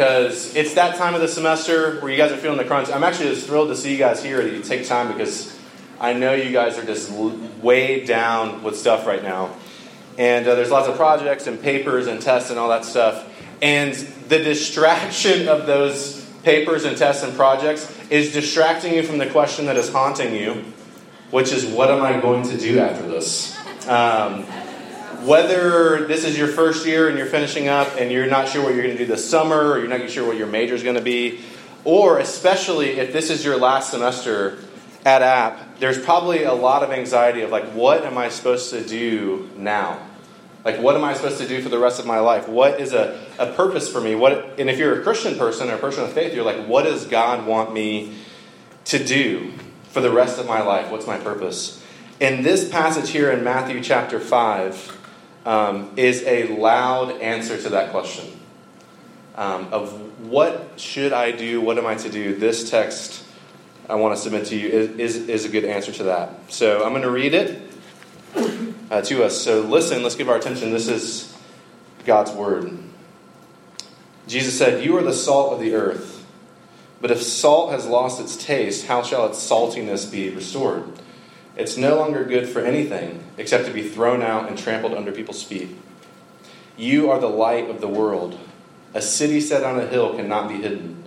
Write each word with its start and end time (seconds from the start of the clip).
because 0.00 0.56
it's 0.56 0.72
that 0.76 0.96
time 0.96 1.14
of 1.14 1.20
the 1.20 1.28
semester 1.28 2.00
where 2.00 2.10
you 2.10 2.16
guys 2.16 2.32
are 2.32 2.36
feeling 2.38 2.56
the 2.56 2.64
crunch. 2.64 2.88
I'm 2.88 3.04
actually 3.04 3.34
just 3.34 3.46
thrilled 3.46 3.68
to 3.68 3.76
see 3.76 3.92
you 3.92 3.98
guys 3.98 4.24
here 4.24 4.42
that 4.42 4.50
you 4.50 4.62
take 4.62 4.86
time 4.86 5.12
because 5.12 5.54
I 6.00 6.14
know 6.14 6.32
you 6.32 6.52
guys 6.52 6.78
are 6.78 6.86
just 6.86 7.10
weighed 7.10 8.06
down 8.06 8.62
with 8.62 8.78
stuff 8.78 9.06
right 9.06 9.22
now. 9.22 9.54
And 10.16 10.48
uh, 10.48 10.54
there's 10.54 10.70
lots 10.70 10.88
of 10.88 10.96
projects 10.96 11.46
and 11.46 11.60
papers 11.60 12.06
and 12.06 12.18
tests 12.18 12.48
and 12.48 12.58
all 12.58 12.70
that 12.70 12.86
stuff. 12.86 13.30
And 13.60 13.92
the 13.92 14.38
distraction 14.38 15.48
of 15.48 15.66
those 15.66 16.24
papers 16.44 16.86
and 16.86 16.96
tests 16.96 17.22
and 17.22 17.34
projects 17.34 17.94
is 18.08 18.32
distracting 18.32 18.94
you 18.94 19.02
from 19.02 19.18
the 19.18 19.28
question 19.28 19.66
that 19.66 19.76
is 19.76 19.92
haunting 19.92 20.34
you, 20.34 20.64
which 21.30 21.52
is, 21.52 21.66
what 21.66 21.90
am 21.90 22.02
I 22.02 22.18
going 22.18 22.44
to 22.44 22.56
do 22.56 22.78
after 22.78 23.06
this? 23.06 23.54
Um, 23.86 24.46
whether 25.22 26.06
this 26.06 26.24
is 26.24 26.38
your 26.38 26.48
first 26.48 26.86
year 26.86 27.08
and 27.08 27.18
you're 27.18 27.26
finishing 27.26 27.68
up 27.68 27.88
and 27.98 28.10
you're 28.10 28.26
not 28.26 28.48
sure 28.48 28.62
what 28.62 28.74
you're 28.74 28.82
going 28.82 28.96
to 28.96 29.02
do 29.02 29.06
this 29.06 29.28
summer 29.28 29.70
or 29.72 29.78
you're 29.78 29.88
not 29.88 30.08
sure 30.10 30.26
what 30.26 30.36
your 30.36 30.46
major 30.46 30.74
is 30.74 30.82
going 30.82 30.96
to 30.96 31.02
be, 31.02 31.40
or 31.84 32.18
especially 32.18 32.98
if 32.98 33.12
this 33.12 33.30
is 33.30 33.44
your 33.44 33.56
last 33.56 33.90
semester 33.90 34.58
at 35.04 35.22
App, 35.22 35.78
there's 35.78 35.98
probably 35.98 36.44
a 36.44 36.52
lot 36.52 36.82
of 36.82 36.90
anxiety 36.90 37.42
of 37.42 37.50
like, 37.50 37.64
what 37.72 38.04
am 38.04 38.18
I 38.18 38.28
supposed 38.28 38.70
to 38.70 38.84
do 38.84 39.48
now? 39.56 40.06
Like, 40.64 40.78
what 40.78 40.94
am 40.94 41.04
I 41.04 41.14
supposed 41.14 41.38
to 41.38 41.48
do 41.48 41.62
for 41.62 41.70
the 41.70 41.78
rest 41.78 42.00
of 42.00 42.06
my 42.06 42.18
life? 42.18 42.46
What 42.48 42.80
is 42.80 42.92
a, 42.92 43.18
a 43.38 43.52
purpose 43.52 43.90
for 43.90 44.00
me? 44.00 44.14
What, 44.14 44.58
and 44.58 44.68
if 44.68 44.78
you're 44.78 45.00
a 45.00 45.02
Christian 45.02 45.38
person 45.38 45.70
or 45.70 45.74
a 45.74 45.78
person 45.78 46.04
of 46.04 46.12
faith, 46.12 46.34
you're 46.34 46.44
like, 46.44 46.66
what 46.66 46.84
does 46.84 47.06
God 47.06 47.46
want 47.46 47.72
me 47.72 48.14
to 48.86 49.02
do 49.02 49.52
for 49.84 50.02
the 50.02 50.10
rest 50.10 50.38
of 50.38 50.46
my 50.46 50.60
life? 50.60 50.90
What's 50.90 51.06
my 51.06 51.16
purpose? 51.16 51.82
In 52.20 52.42
this 52.42 52.68
passage 52.68 53.08
here 53.08 53.30
in 53.30 53.42
Matthew 53.42 53.82
chapter 53.82 54.20
5, 54.20 54.99
um, 55.46 55.92
is 55.96 56.22
a 56.24 56.48
loud 56.48 57.20
answer 57.20 57.60
to 57.60 57.70
that 57.70 57.90
question 57.90 58.40
um, 59.36 59.72
of 59.72 60.26
what 60.26 60.78
should 60.78 61.12
I 61.12 61.32
do? 61.32 61.60
What 61.60 61.78
am 61.78 61.86
I 61.86 61.94
to 61.96 62.10
do? 62.10 62.36
This 62.36 62.70
text 62.70 63.24
I 63.88 63.96
want 63.96 64.14
to 64.14 64.22
submit 64.22 64.46
to 64.46 64.56
you 64.56 64.68
is, 64.68 65.16
is, 65.16 65.28
is 65.28 65.44
a 65.44 65.48
good 65.48 65.64
answer 65.64 65.90
to 65.92 66.04
that. 66.04 66.52
So 66.52 66.84
I'm 66.84 66.90
going 66.90 67.02
to 67.02 67.10
read 67.10 67.34
it 67.34 67.60
uh, 68.90 69.02
to 69.02 69.24
us. 69.24 69.40
So 69.40 69.62
listen, 69.62 70.02
let's 70.02 70.14
give 70.14 70.28
our 70.28 70.36
attention. 70.36 70.70
This 70.70 70.88
is 70.88 71.36
God's 72.04 72.30
word. 72.30 72.78
Jesus 74.28 74.56
said, 74.56 74.84
You 74.84 74.96
are 74.96 75.02
the 75.02 75.12
salt 75.12 75.54
of 75.54 75.60
the 75.60 75.74
earth. 75.74 76.24
But 77.00 77.10
if 77.10 77.22
salt 77.22 77.72
has 77.72 77.86
lost 77.86 78.20
its 78.20 78.36
taste, 78.36 78.86
how 78.86 79.02
shall 79.02 79.26
its 79.26 79.38
saltiness 79.38 80.10
be 80.10 80.30
restored? 80.30 80.84
It's 81.56 81.76
no 81.76 81.96
longer 81.96 82.24
good 82.24 82.48
for 82.48 82.60
anything 82.60 83.22
except 83.36 83.66
to 83.66 83.72
be 83.72 83.88
thrown 83.88 84.22
out 84.22 84.48
and 84.48 84.56
trampled 84.56 84.94
under 84.94 85.12
people's 85.12 85.42
feet. 85.42 85.76
You 86.76 87.10
are 87.10 87.18
the 87.18 87.28
light 87.28 87.68
of 87.68 87.80
the 87.80 87.88
world. 87.88 88.38
A 88.94 89.02
city 89.02 89.40
set 89.40 89.64
on 89.64 89.78
a 89.78 89.86
hill 89.86 90.14
cannot 90.14 90.48
be 90.48 90.56
hidden. 90.56 91.04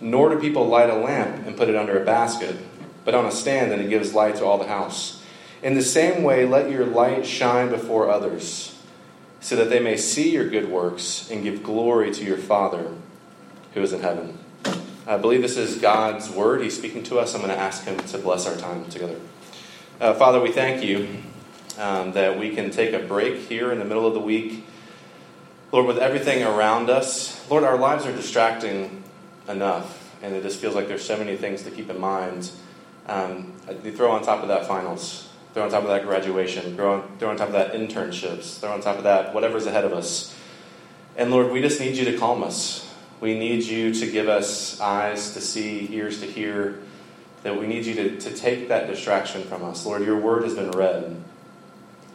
Nor 0.00 0.30
do 0.30 0.38
people 0.38 0.66
light 0.66 0.90
a 0.90 0.94
lamp 0.94 1.46
and 1.46 1.56
put 1.56 1.68
it 1.68 1.76
under 1.76 2.00
a 2.00 2.04
basket, 2.04 2.56
but 3.04 3.14
on 3.14 3.24
a 3.24 3.32
stand, 3.32 3.72
and 3.72 3.82
it 3.82 3.88
gives 3.88 4.14
light 4.14 4.36
to 4.36 4.44
all 4.44 4.58
the 4.58 4.68
house. 4.68 5.24
In 5.62 5.74
the 5.74 5.82
same 5.82 6.22
way, 6.22 6.46
let 6.46 6.70
your 6.70 6.84
light 6.84 7.26
shine 7.26 7.70
before 7.70 8.10
others, 8.10 8.80
so 9.40 9.56
that 9.56 9.70
they 9.70 9.80
may 9.80 9.96
see 9.96 10.30
your 10.30 10.48
good 10.48 10.68
works 10.68 11.28
and 11.30 11.42
give 11.42 11.62
glory 11.62 12.12
to 12.12 12.24
your 12.24 12.36
Father 12.36 12.92
who 13.74 13.82
is 13.82 13.92
in 13.92 14.02
heaven. 14.02 14.38
I 15.06 15.16
believe 15.16 15.42
this 15.42 15.56
is 15.56 15.76
God's 15.78 16.30
word. 16.30 16.60
He's 16.60 16.76
speaking 16.76 17.02
to 17.04 17.18
us. 17.18 17.34
I'm 17.34 17.40
going 17.40 17.52
to 17.52 17.58
ask 17.58 17.84
Him 17.84 17.96
to 17.96 18.18
bless 18.18 18.46
our 18.46 18.56
time 18.56 18.84
together. 18.90 19.16
Uh, 20.00 20.14
Father, 20.14 20.40
we 20.40 20.52
thank 20.52 20.84
you 20.84 21.08
um, 21.76 22.12
that 22.12 22.38
we 22.38 22.54
can 22.54 22.70
take 22.70 22.92
a 22.92 23.00
break 23.00 23.34
here 23.34 23.72
in 23.72 23.80
the 23.80 23.84
middle 23.84 24.06
of 24.06 24.14
the 24.14 24.20
week. 24.20 24.64
Lord, 25.72 25.86
with 25.86 25.98
everything 25.98 26.44
around 26.44 26.88
us, 26.88 27.44
Lord, 27.50 27.64
our 27.64 27.76
lives 27.76 28.06
are 28.06 28.12
distracting 28.12 29.02
enough, 29.48 30.14
and 30.22 30.36
it 30.36 30.44
just 30.44 30.60
feels 30.60 30.76
like 30.76 30.86
there's 30.86 31.04
so 31.04 31.16
many 31.16 31.36
things 31.36 31.64
to 31.64 31.72
keep 31.72 31.90
in 31.90 31.98
mind. 31.98 32.52
Um, 33.08 33.54
you 33.82 33.90
throw 33.90 34.12
on 34.12 34.22
top 34.22 34.42
of 34.42 34.48
that 34.48 34.68
finals, 34.68 35.28
throw 35.52 35.64
on 35.64 35.70
top 35.70 35.82
of 35.82 35.88
that 35.88 36.04
graduation, 36.04 36.76
throw 36.76 37.00
on, 37.00 37.18
throw 37.18 37.30
on 37.30 37.36
top 37.36 37.48
of 37.48 37.54
that 37.54 37.72
internships, 37.72 38.60
throw 38.60 38.70
on 38.70 38.80
top 38.80 38.98
of 38.98 39.02
that 39.02 39.34
whatever's 39.34 39.66
ahead 39.66 39.84
of 39.84 39.92
us. 39.92 40.32
And 41.16 41.32
Lord, 41.32 41.50
we 41.50 41.60
just 41.60 41.80
need 41.80 41.96
you 41.96 42.04
to 42.04 42.16
calm 42.18 42.44
us. 42.44 42.88
We 43.20 43.36
need 43.36 43.64
you 43.64 43.92
to 43.94 44.08
give 44.08 44.28
us 44.28 44.80
eyes 44.80 45.34
to 45.34 45.40
see, 45.40 45.88
ears 45.90 46.20
to 46.20 46.26
hear, 46.26 46.78
that 47.42 47.58
we 47.58 47.66
need 47.66 47.86
you 47.86 47.94
to, 47.94 48.20
to 48.20 48.34
take 48.34 48.68
that 48.68 48.86
distraction 48.86 49.42
from 49.44 49.64
us. 49.64 49.86
Lord, 49.86 50.04
your 50.04 50.18
word 50.18 50.44
has 50.44 50.54
been 50.54 50.70
read. 50.72 51.16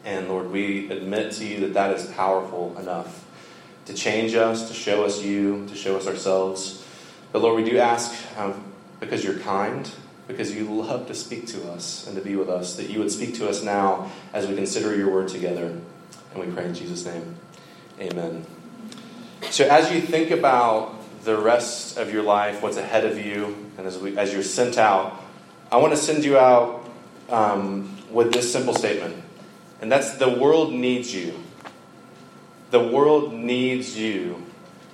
And 0.05 0.27
Lord, 0.27 0.51
we 0.51 0.91
admit 0.91 1.31
to 1.33 1.45
you 1.45 1.61
that 1.61 1.73
that 1.73 1.95
is 1.95 2.05
powerful 2.07 2.77
enough 2.77 3.25
to 3.85 3.93
change 3.93 4.35
us, 4.35 4.67
to 4.67 4.73
show 4.73 5.05
us 5.05 5.21
you, 5.21 5.65
to 5.67 5.75
show 5.75 5.97
us 5.97 6.07
ourselves. 6.07 6.85
But 7.31 7.41
Lord, 7.41 7.63
we 7.63 7.69
do 7.69 7.77
ask, 7.77 8.13
um, 8.37 8.63
because 8.99 9.23
you're 9.23 9.39
kind, 9.39 9.89
because 10.27 10.53
you 10.55 10.65
love 10.65 11.07
to 11.07 11.13
speak 11.13 11.47
to 11.47 11.69
us 11.71 12.07
and 12.07 12.15
to 12.15 12.21
be 12.21 12.35
with 12.35 12.49
us, 12.49 12.75
that 12.75 12.89
you 12.89 12.99
would 12.99 13.11
speak 13.11 13.35
to 13.35 13.49
us 13.49 13.63
now 13.63 14.11
as 14.33 14.47
we 14.47 14.55
consider 14.55 14.95
your 14.95 15.09
word 15.09 15.27
together. 15.27 15.65
And 16.33 16.45
we 16.45 16.47
pray 16.47 16.65
in 16.65 16.73
Jesus' 16.73 17.05
name. 17.05 17.35
Amen. 17.99 18.45
So 19.49 19.67
as 19.67 19.91
you 19.91 20.01
think 20.01 20.31
about 20.31 20.95
the 21.23 21.37
rest 21.37 21.97
of 21.97 22.11
your 22.11 22.23
life, 22.23 22.61
what's 22.61 22.77
ahead 22.77 23.05
of 23.05 23.17
you, 23.17 23.55
and 23.77 23.87
as, 23.87 23.97
we, 23.97 24.17
as 24.17 24.33
you're 24.33 24.43
sent 24.43 24.77
out, 24.77 25.23
I 25.71 25.77
want 25.77 25.93
to 25.93 25.97
send 25.97 26.25
you 26.25 26.37
out 26.37 26.89
um, 27.29 27.97
with 28.11 28.33
this 28.33 28.51
simple 28.51 28.73
statement, 28.73 29.15
and 29.81 29.91
that's 29.91 30.17
the 30.17 30.29
world 30.29 30.73
needs 30.73 31.15
you. 31.15 31.33
The 32.71 32.79
world 32.79 33.33
needs 33.33 33.97
you 33.97 34.43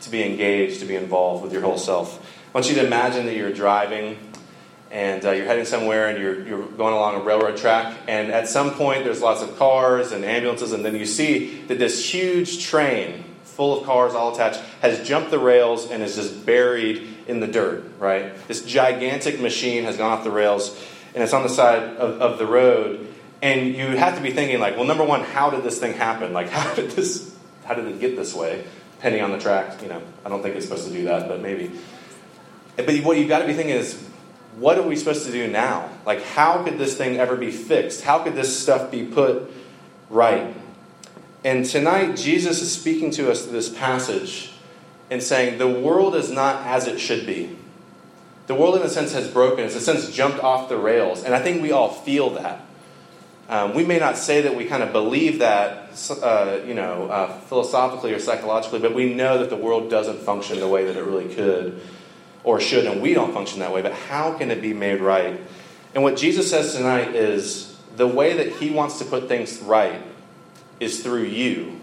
to 0.01 0.09
be 0.09 0.23
engaged, 0.23 0.79
to 0.81 0.85
be 0.85 0.95
involved 0.95 1.44
with 1.44 1.51
your 1.51 1.62
whole 1.62 1.78
self. 1.78 2.25
I 2.47 2.57
want 2.57 2.69
you 2.69 2.75
to 2.75 2.85
imagine 2.85 3.25
that 3.25 3.35
you're 3.35 3.53
driving 3.53 4.18
and 4.91 5.23
uh, 5.23 5.31
you're 5.31 5.45
heading 5.45 5.66
somewhere 5.66 6.09
and 6.09 6.18
you're, 6.18 6.47
you're 6.47 6.66
going 6.66 6.94
along 6.94 7.16
a 7.16 7.23
railroad 7.23 7.57
track, 7.57 7.95
and 8.07 8.31
at 8.31 8.47
some 8.47 8.72
point 8.72 9.03
there's 9.03 9.22
lots 9.22 9.41
of 9.41 9.57
cars 9.57 10.12
and 10.12 10.23
ambulances, 10.23 10.73
and 10.73 10.85
then 10.85 10.95
you 10.95 11.06
see 11.06 11.62
that 11.68 11.79
this 11.79 12.12
huge 12.13 12.63
train 12.63 13.23
full 13.59 13.78
of 13.78 13.86
cars 13.86 14.16
all 14.16 14.34
attached, 14.34 14.62
has 14.81 15.06
jumped 15.06 15.31
the 15.31 15.38
rails 15.38 15.92
and 15.92 16.02
is 16.02 16.16
just 16.16 16.46
buried 16.46 17.06
in 17.28 17.42
the 17.42 17.47
dirt, 17.47 17.84
right? 18.00 18.34
This 18.47 18.64
gigantic 18.64 19.42
machine 19.42 19.84
has 19.84 19.97
gone 19.97 20.14
off 20.14 20.24
the 20.24 20.31
rails 20.31 20.81
and 21.14 21.22
it's 21.22 21.34
on 21.34 21.44
the 21.44 21.50
side 21.50 21.84
of, 21.98 22.22
of 22.22 22.40
the 22.40 22.46
road. 22.46 23.06
And 23.42 23.75
you 23.75 23.98
have 23.98 24.16
to 24.16 24.22
be 24.22 24.31
thinking, 24.31 24.62
like, 24.62 24.78
well, 24.78 24.86
number 24.86 25.03
one, 25.03 25.25
how 25.25 25.50
did 25.50 25.66
this 25.66 25.78
thing 25.78 25.92
happen? 25.92 26.31
Like, 26.31 26.48
how 26.58 26.74
did 26.74 26.92
this, 26.92 27.36
how 27.66 27.74
did 27.74 27.86
it 27.88 28.00
get 28.00 28.16
this 28.16 28.34
way? 28.34 28.64
Penny 29.00 29.19
on 29.19 29.34
the 29.34 29.38
track, 29.38 29.81
you 29.81 29.90
know, 29.90 30.02
I 30.24 30.30
don't 30.30 30.42
think 30.42 30.56
it's 30.56 30.66
supposed 30.66 30.88
to 30.88 30.94
do 30.94 31.03
that, 31.03 31.28
but 31.28 31.42
maybe. 31.42 31.69
But 32.78 32.98
what 33.00 33.18
you've 33.18 33.28
got 33.28 33.40
to 33.40 33.46
be 33.46 33.56
thinking 33.56 33.75
is, 33.75 34.02
what 34.56 34.78
are 34.78 34.88
we 34.88 34.96
supposed 34.96 35.25
to 35.25 35.34
do 35.34 35.50
now? 35.50 35.90
Like, 36.06 36.24
how 36.24 36.64
could 36.64 36.78
this 36.78 36.96
thing 36.96 37.18
ever 37.18 37.36
be 37.36 37.52
fixed? 37.52 38.03
How 38.03 38.19
could 38.19 38.36
this 38.36 38.58
stuff 38.58 38.90
be 38.90 39.03
put 39.03 39.52
right? 40.09 40.56
And 41.44 41.66
tonight, 41.66 42.17
Jesus 42.17 42.61
is 42.61 42.72
speaking 42.72 43.11
to 43.11 43.31
us 43.31 43.44
through 43.44 43.53
this 43.53 43.69
passage 43.69 44.51
and 45.09 45.23
saying 45.23 45.57
the 45.57 45.69
world 45.69 46.16
is 46.16 46.29
not 46.29 46.66
as 46.66 46.85
it 46.85 47.00
should 47.00 47.25
be. 47.25 47.55
The 48.47 48.55
world, 48.55 48.75
in 48.75 48.81
a 48.81 48.89
sense, 48.89 49.13
has 49.13 49.27
broken. 49.27 49.63
It's, 49.63 49.75
in 49.75 49.81
a 49.81 49.83
sense, 49.83 50.11
jumped 50.11 50.39
off 50.39 50.69
the 50.69 50.77
rails. 50.77 51.24
And 51.24 51.33
I 51.33 51.41
think 51.41 51.62
we 51.62 51.71
all 51.71 51.89
feel 51.89 52.31
that. 52.31 52.62
Um, 53.47 53.74
we 53.74 53.86
may 53.86 54.00
not 54.00 54.18
say 54.18 54.41
that 54.41 54.56
we 54.56 54.65
kind 54.65 54.83
of 54.83 54.91
believe 54.91 55.39
that, 55.39 55.89
uh, 56.21 56.59
you 56.65 56.74
know, 56.74 57.09
uh, 57.09 57.39
philosophically 57.42 58.13
or 58.13 58.19
psychologically, 58.19 58.80
but 58.80 58.94
we 58.94 59.13
know 59.13 59.39
that 59.39 59.50
the 59.50 59.56
world 59.56 59.89
doesn't 59.89 60.19
function 60.19 60.59
the 60.59 60.68
way 60.68 60.85
that 60.85 60.95
it 60.95 61.03
really 61.03 61.33
could 61.33 61.81
or 62.44 62.59
should, 62.59 62.85
and 62.85 63.01
we 63.01 63.13
don't 63.13 63.33
function 63.33 63.59
that 63.59 63.74
way. 63.74 63.81
But 63.81 63.94
how 63.94 64.38
can 64.38 64.51
it 64.51 64.62
be 64.62 64.74
made 64.74 65.00
right? 65.00 65.39
And 65.95 66.03
what 66.03 66.15
Jesus 66.15 66.50
says 66.50 66.74
tonight 66.74 67.15
is 67.15 67.77
the 67.95 68.07
way 68.07 68.33
that 68.33 68.57
he 68.57 68.69
wants 68.69 69.00
to 69.00 69.06
put 69.06 69.27
things 69.27 69.59
right 69.59 70.01
is 70.80 71.04
through 71.04 71.24
you. 71.24 71.80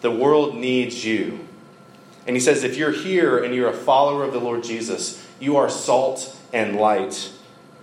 The 0.00 0.10
world 0.10 0.56
needs 0.56 1.04
you. 1.04 1.40
And 2.26 2.36
he 2.36 2.40
says, 2.40 2.64
if 2.64 2.76
you're 2.76 2.92
here 2.92 3.42
and 3.42 3.54
you're 3.54 3.70
a 3.70 3.76
follower 3.76 4.24
of 4.24 4.32
the 4.32 4.40
Lord 4.40 4.62
Jesus, 4.62 5.24
you 5.40 5.56
are 5.56 5.68
salt 5.68 6.36
and 6.52 6.76
light 6.76 7.32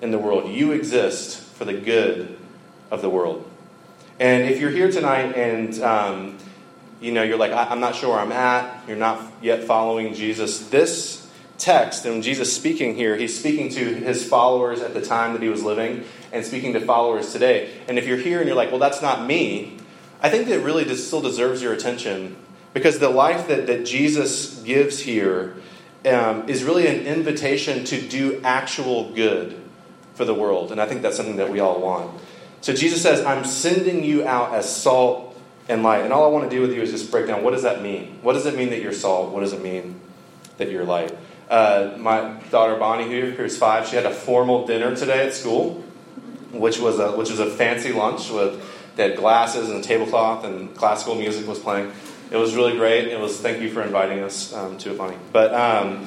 in 0.01 0.12
the 0.12 0.18
world. 0.18 0.50
You 0.50 0.71
exist 0.71 1.39
for 1.39 1.66
the 1.66 1.74
good 1.74 2.38
of 2.92 3.01
the 3.01 3.10
world. 3.10 3.50
And 4.19 4.44
if 4.44 4.60
you're 4.60 4.69
here 4.69 4.92
tonight 4.92 5.36
and 5.36 5.81
um, 5.81 6.38
you 7.01 7.12
know 7.12 7.24
you're 7.24 7.38
like, 7.38 7.51
I'm 7.51 7.80
not 7.80 7.95
sure 7.95 8.10
where 8.10 8.19
I'm 8.19 8.31
at, 8.31 8.88
you're 8.88 8.98
not 8.98 9.21
yet 9.42 9.63
following 9.63 10.13
Jesus, 10.13 10.68
this 10.69 11.30
text, 11.57 12.06
and 12.06 12.24
Jesus 12.24 12.54
speaking 12.54 12.95
here, 12.95 13.16
he's 13.18 13.38
speaking 13.38 13.69
to 13.69 13.94
his 13.95 14.27
followers 14.27 14.81
at 14.81 14.94
the 14.94 15.01
time 15.01 15.33
that 15.33 15.42
he 15.42 15.50
was 15.50 15.63
living 15.63 16.06
and 16.31 16.45
speaking 16.45 16.74
to 16.74 16.80
followers 16.80 17.31
today. 17.31 17.74
And 17.88 17.98
if 17.98 18.07
you're 18.07 18.18
here 18.18 18.39
and 18.39 18.48
you're 18.48 18.56
like, 18.56 18.71
well, 18.71 18.80
that's 18.80 19.01
not 19.01 19.25
me, 19.25 19.77
I 20.21 20.30
think 20.30 20.48
that 20.48 20.60
really 20.60 20.94
still 20.95 21.21
deserves 21.21 21.62
your 21.62 21.74
attention 21.74 22.36
because 22.74 23.00
the 23.00 23.10
life 23.10 23.48
that, 23.48 23.68
that 23.68 23.86
Jesus 23.86 24.62
gives 24.63 25.00
here 25.00 25.56
um, 26.06 26.48
is 26.48 26.63
really 26.63 26.88
an 26.88 27.06
invitation 27.06 27.83
to 27.86 28.01
do 28.01 28.42
actual 28.44 29.13
good 29.13 29.60
for 30.13 30.25
the 30.25 30.33
world. 30.33 30.71
And 30.71 30.81
I 30.81 30.86
think 30.86 31.01
that's 31.01 31.16
something 31.16 31.38
that 31.38 31.50
we 31.50 31.60
all 31.60 31.81
want. 31.81 32.19
So 32.62 32.74
Jesus 32.74 33.01
says, 33.01 33.24
I'm 33.25 33.45
sending 33.45 34.04
you 34.04 34.27
out 34.27 34.54
as 34.54 34.74
salt 34.74 35.39
and 35.69 35.83
light. 35.83 36.04
And 36.04 36.12
all 36.12 36.25
I 36.25 36.27
want 36.27 36.50
to 36.50 36.56
do 36.56 36.62
with 36.62 36.74
you 36.74 36.81
is 36.81 36.92
just 36.92 37.12
break 37.12 37.27
down 37.27 37.44
what 37.44 37.51
does 37.51 37.63
that 37.63 37.81
mean? 37.81 38.19
What 38.21 38.33
does 38.33 38.45
it 38.45 38.56
mean 38.56 38.69
that 38.71 38.81
you're 38.81 38.92
salt? 38.92 39.31
What 39.31 39.42
does 39.42 39.54
it 39.54 39.62
mean 39.62 40.00
that 40.57 40.69
you're 40.69 40.83
light? 40.83 41.16
Uh, 41.50 41.95
my 41.98 42.39
daughter 42.51 42.75
Bonnie, 42.75 43.10
who 43.10 43.31
who's 43.31 43.57
five, 43.57 43.88
she 43.88 43.95
had 43.95 44.06
a 44.06 44.13
formal 44.13 44.68
dinner 44.68 44.95
today 44.95 45.25
at 45.25 45.33
school, 45.33 45.83
which 46.51 46.80
was 46.80 47.00
a 47.00 47.13
which 47.13 47.30
was 47.30 47.39
a 47.39 47.50
fancy 47.50 47.92
lunch 47.92 48.30
with 48.30 48.62
they 48.99 49.09
had 49.09 49.17
glasses 49.17 49.69
and 49.69 49.79
a 49.79 49.81
tablecloth 49.81 50.43
and 50.43 50.75
classical 50.75 51.15
music 51.15 51.47
was 51.47 51.57
playing. 51.57 51.91
It 52.29 52.37
was 52.37 52.55
really 52.55 52.73
great. 52.73 53.07
It 53.07 53.19
was 53.19 53.39
thank 53.39 53.61
you 53.61 53.71
for 53.71 53.81
inviting 53.81 54.19
us 54.19 54.53
um, 54.53 54.77
to 54.79 54.93
Bonnie. 54.93 55.17
But 55.31 55.53
um, 55.53 56.05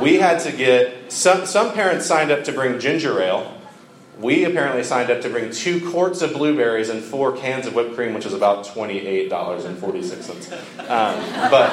we 0.00 0.16
had 0.16 0.40
to 0.40 0.52
get 0.52 1.10
some 1.10 1.46
some 1.46 1.72
parents 1.72 2.04
signed 2.06 2.30
up 2.30 2.44
to 2.44 2.52
bring 2.52 2.78
ginger 2.78 3.20
ale 3.20 3.54
we 4.18 4.44
apparently 4.44 4.82
signed 4.82 5.10
up 5.10 5.20
to 5.22 5.28
bring 5.28 5.50
two 5.50 5.90
quarts 5.90 6.22
of 6.22 6.32
blueberries 6.32 6.88
and 6.88 7.02
four 7.02 7.36
cans 7.36 7.66
of 7.66 7.74
whipped 7.74 7.94
cream, 7.94 8.14
which 8.14 8.24
is 8.24 8.32
about 8.32 8.64
$28.46. 8.64 10.52
Um, 10.78 11.50
but, 11.50 11.70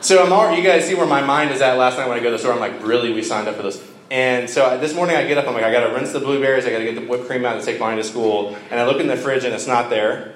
so 0.00 0.24
I'm 0.24 0.32
already, 0.32 0.62
you 0.62 0.68
guys 0.68 0.86
see 0.86 0.94
where 0.94 1.06
my 1.06 1.20
mind 1.20 1.50
is 1.50 1.60
at 1.60 1.76
last 1.78 1.98
night 1.98 2.08
when 2.08 2.16
I 2.16 2.20
go 2.20 2.26
to 2.26 2.32
the 2.32 2.38
store. 2.38 2.52
I'm 2.52 2.60
like, 2.60 2.80
really, 2.86 3.12
we 3.12 3.24
signed 3.24 3.48
up 3.48 3.56
for 3.56 3.62
this? 3.62 3.82
And 4.10 4.48
so 4.48 4.64
I, 4.64 4.76
this 4.78 4.94
morning 4.94 5.16
I 5.16 5.26
get 5.26 5.36
up, 5.36 5.46
I'm 5.46 5.54
like, 5.54 5.64
I 5.64 5.70
gotta 5.70 5.92
rinse 5.92 6.12
the 6.12 6.20
blueberries, 6.20 6.64
I 6.64 6.70
gotta 6.70 6.84
get 6.84 6.94
the 6.94 7.06
whipped 7.06 7.26
cream 7.26 7.44
out 7.44 7.56
and 7.56 7.64
take 7.64 7.78
mine 7.78 7.98
to 7.98 8.04
school. 8.04 8.56
And 8.70 8.80
I 8.80 8.86
look 8.86 9.00
in 9.00 9.06
the 9.06 9.16
fridge 9.16 9.44
and 9.44 9.54
it's 9.54 9.66
not 9.66 9.90
there. 9.90 10.34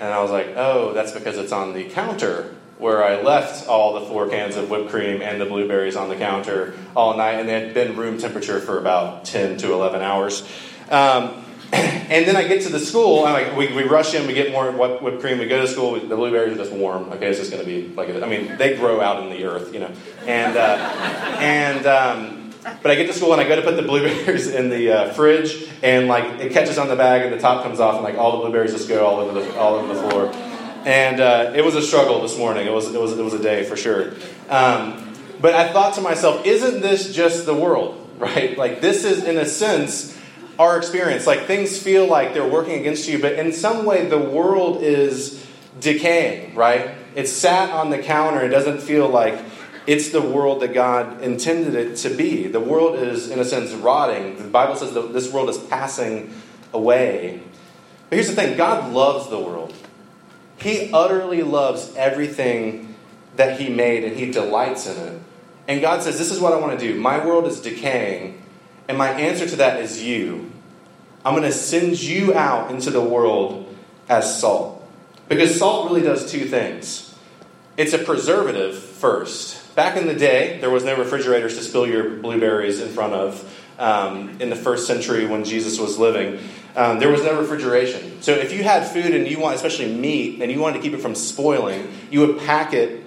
And 0.00 0.12
I 0.12 0.20
was 0.22 0.30
like, 0.30 0.48
oh, 0.56 0.92
that's 0.92 1.12
because 1.12 1.36
it's 1.36 1.52
on 1.52 1.74
the 1.74 1.84
counter 1.84 2.54
where 2.78 3.04
I 3.04 3.22
left 3.22 3.68
all 3.68 3.94
the 3.94 4.06
four 4.06 4.28
cans 4.28 4.56
of 4.56 4.68
whipped 4.68 4.90
cream 4.90 5.22
and 5.22 5.40
the 5.40 5.46
blueberries 5.46 5.96
on 5.96 6.08
the 6.08 6.16
counter 6.16 6.74
all 6.96 7.16
night, 7.16 7.34
and 7.34 7.48
they 7.48 7.52
had 7.52 7.72
been 7.72 7.96
room 7.96 8.18
temperature 8.18 8.60
for 8.60 8.78
about 8.78 9.24
10 9.24 9.58
to 9.58 9.72
11 9.72 10.02
hours. 10.02 10.42
Um, 10.90 11.44
and 11.72 12.26
then 12.26 12.36
I 12.36 12.46
get 12.48 12.62
to 12.62 12.68
the 12.70 12.80
school, 12.80 13.26
and 13.26 13.32
like 13.32 13.56
we, 13.56 13.74
we 13.74 13.84
rush 13.84 14.14
in, 14.14 14.26
we 14.26 14.34
get 14.34 14.50
more 14.50 14.70
whipped 14.72 15.20
cream, 15.20 15.38
we 15.38 15.46
go 15.46 15.62
to 15.62 15.68
school, 15.68 15.94
the 15.94 16.16
blueberries 16.16 16.54
are 16.54 16.56
just 16.56 16.72
warm. 16.72 17.04
Okay, 17.12 17.28
it's 17.28 17.38
just 17.38 17.52
going 17.52 17.64
to 17.64 17.66
be 17.66 17.88
like, 17.94 18.10
I 18.10 18.26
mean, 18.26 18.56
they 18.58 18.76
grow 18.76 19.00
out 19.00 19.22
in 19.22 19.30
the 19.30 19.44
earth, 19.44 19.72
you 19.72 19.80
know. 19.80 19.92
And, 20.26 20.56
uh, 20.56 20.76
and, 21.38 21.86
um, 21.86 22.43
but 22.64 22.90
I 22.90 22.94
get 22.94 23.06
to 23.06 23.12
school 23.12 23.32
and 23.32 23.40
I 23.40 23.46
go 23.46 23.56
to 23.56 23.62
put 23.62 23.76
the 23.76 23.82
blueberries 23.82 24.46
in 24.48 24.70
the 24.70 24.90
uh, 24.90 25.12
fridge, 25.12 25.68
and 25.82 26.08
like 26.08 26.40
it 26.40 26.52
catches 26.52 26.78
on 26.78 26.88
the 26.88 26.96
bag, 26.96 27.22
and 27.22 27.32
the 27.32 27.38
top 27.38 27.62
comes 27.62 27.80
off, 27.80 27.94
and 27.96 28.04
like 28.04 28.16
all 28.16 28.32
the 28.32 28.38
blueberries 28.38 28.72
just 28.72 28.88
go 28.88 29.06
all 29.06 29.20
over 29.20 29.40
the 29.40 29.58
all 29.58 29.74
over 29.74 29.94
the 29.94 30.00
floor 30.08 30.50
and 30.84 31.20
uh, 31.20 31.52
it 31.54 31.64
was 31.64 31.74
a 31.74 31.82
struggle 31.82 32.20
this 32.20 32.36
morning. 32.36 32.66
It 32.66 32.72
was 32.72 32.94
it 32.94 33.00
was 33.00 33.18
it 33.18 33.22
was 33.22 33.34
a 33.34 33.42
day 33.42 33.64
for 33.64 33.76
sure. 33.76 34.12
Um, 34.48 35.12
but 35.40 35.54
I 35.54 35.72
thought 35.72 35.94
to 35.94 36.00
myself, 36.00 36.44
isn't 36.46 36.80
this 36.80 37.12
just 37.12 37.46
the 37.46 37.54
world, 37.54 38.08
right? 38.18 38.56
Like 38.56 38.80
this 38.80 39.04
is 39.04 39.24
in 39.24 39.38
a 39.38 39.46
sense 39.46 40.18
our 40.58 40.76
experience. 40.76 41.26
Like 41.26 41.46
things 41.46 41.78
feel 41.78 42.06
like 42.06 42.34
they're 42.34 42.48
working 42.48 42.78
against 42.78 43.08
you, 43.08 43.18
but 43.18 43.32
in 43.34 43.52
some 43.52 43.84
way 43.84 44.06
the 44.06 44.18
world 44.18 44.82
is 44.82 45.44
decaying, 45.80 46.54
right? 46.54 46.94
It's 47.14 47.32
sat 47.32 47.70
on 47.70 47.90
the 47.90 47.98
counter. 47.98 48.44
It 48.44 48.50
doesn't 48.50 48.80
feel 48.80 49.08
like 49.08 49.38
it's 49.86 50.10
the 50.10 50.22
world 50.22 50.62
that 50.62 50.72
God 50.72 51.20
intended 51.22 51.74
it 51.74 51.96
to 51.98 52.10
be. 52.10 52.46
The 52.46 52.60
world 52.60 52.98
is, 52.98 53.30
in 53.30 53.38
a 53.38 53.44
sense, 53.44 53.72
rotting. 53.72 54.36
The 54.36 54.44
Bible 54.44 54.76
says 54.76 54.92
that 54.94 55.12
this 55.12 55.32
world 55.32 55.50
is 55.50 55.58
passing 55.58 56.32
away. 56.72 57.42
But 58.08 58.16
here's 58.16 58.28
the 58.28 58.34
thing 58.34 58.56
God 58.56 58.92
loves 58.92 59.28
the 59.28 59.38
world. 59.38 59.74
He 60.56 60.90
utterly 60.92 61.42
loves 61.42 61.94
everything 61.96 62.94
that 63.36 63.60
He 63.60 63.68
made 63.68 64.04
and 64.04 64.16
He 64.16 64.30
delights 64.30 64.86
in 64.86 64.96
it. 64.96 65.20
And 65.68 65.80
God 65.80 66.02
says, 66.02 66.18
This 66.18 66.30
is 66.30 66.40
what 66.40 66.52
I 66.52 66.56
want 66.56 66.78
to 66.78 66.92
do. 66.92 66.98
My 66.98 67.24
world 67.24 67.46
is 67.46 67.60
decaying, 67.60 68.42
and 68.88 68.96
my 68.96 69.10
answer 69.10 69.46
to 69.46 69.56
that 69.56 69.80
is 69.80 70.02
you. 70.02 70.50
I'm 71.24 71.32
going 71.32 71.44
to 71.44 71.52
send 71.52 72.02
you 72.02 72.34
out 72.34 72.70
into 72.70 72.90
the 72.90 73.00
world 73.00 73.74
as 74.08 74.40
salt. 74.40 74.86
Because 75.28 75.58
salt 75.58 75.90
really 75.90 76.02
does 76.02 76.30
two 76.30 76.46
things 76.46 77.14
it's 77.76 77.92
a 77.92 77.98
preservative, 77.98 78.78
first. 78.78 79.63
Back 79.74 79.96
in 79.96 80.06
the 80.06 80.14
day, 80.14 80.58
there 80.60 80.70
was 80.70 80.84
no 80.84 80.96
refrigerators 80.96 81.56
to 81.58 81.64
spill 81.64 81.86
your 81.86 82.10
blueberries 82.10 82.80
in 82.80 82.88
front 82.88 83.12
of 83.12 83.60
um, 83.78 84.40
in 84.40 84.50
the 84.50 84.56
first 84.56 84.86
century 84.86 85.26
when 85.26 85.44
Jesus 85.44 85.80
was 85.80 85.98
living. 85.98 86.38
Um, 86.76 87.00
there 87.00 87.10
was 87.10 87.22
no 87.22 87.40
refrigeration. 87.40 88.22
So 88.22 88.32
if 88.32 88.52
you 88.52 88.62
had 88.62 88.86
food 88.86 89.14
and 89.14 89.26
you 89.26 89.40
want, 89.40 89.56
especially 89.56 89.92
meat, 89.92 90.40
and 90.40 90.50
you 90.50 90.60
wanted 90.60 90.76
to 90.76 90.82
keep 90.82 90.92
it 90.92 91.00
from 91.00 91.16
spoiling, 91.16 91.92
you 92.10 92.20
would 92.20 92.38
pack 92.38 92.72
it 92.72 93.04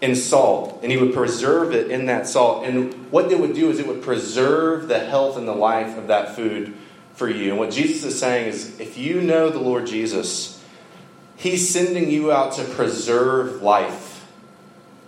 in 0.00 0.14
salt 0.14 0.80
and 0.82 0.92
you 0.92 1.00
would 1.00 1.14
preserve 1.14 1.74
it 1.74 1.90
in 1.90 2.06
that 2.06 2.26
salt. 2.26 2.64
And 2.64 3.10
what 3.10 3.30
it 3.30 3.38
would 3.38 3.54
do 3.54 3.70
is 3.70 3.78
it 3.78 3.86
would 3.86 4.02
preserve 4.02 4.88
the 4.88 4.98
health 4.98 5.36
and 5.36 5.46
the 5.46 5.54
life 5.54 5.96
of 5.98 6.08
that 6.08 6.34
food 6.34 6.74
for 7.14 7.28
you. 7.28 7.50
And 7.50 7.58
what 7.58 7.70
Jesus 7.70 8.04
is 8.04 8.18
saying 8.18 8.48
is 8.48 8.78
if 8.80 8.98
you 8.98 9.20
know 9.20 9.50
the 9.50 9.58
Lord 9.58 9.86
Jesus, 9.86 10.62
He's 11.36 11.68
sending 11.68 12.10
you 12.10 12.32
out 12.32 12.54
to 12.54 12.64
preserve 12.64 13.60
life 13.60 14.26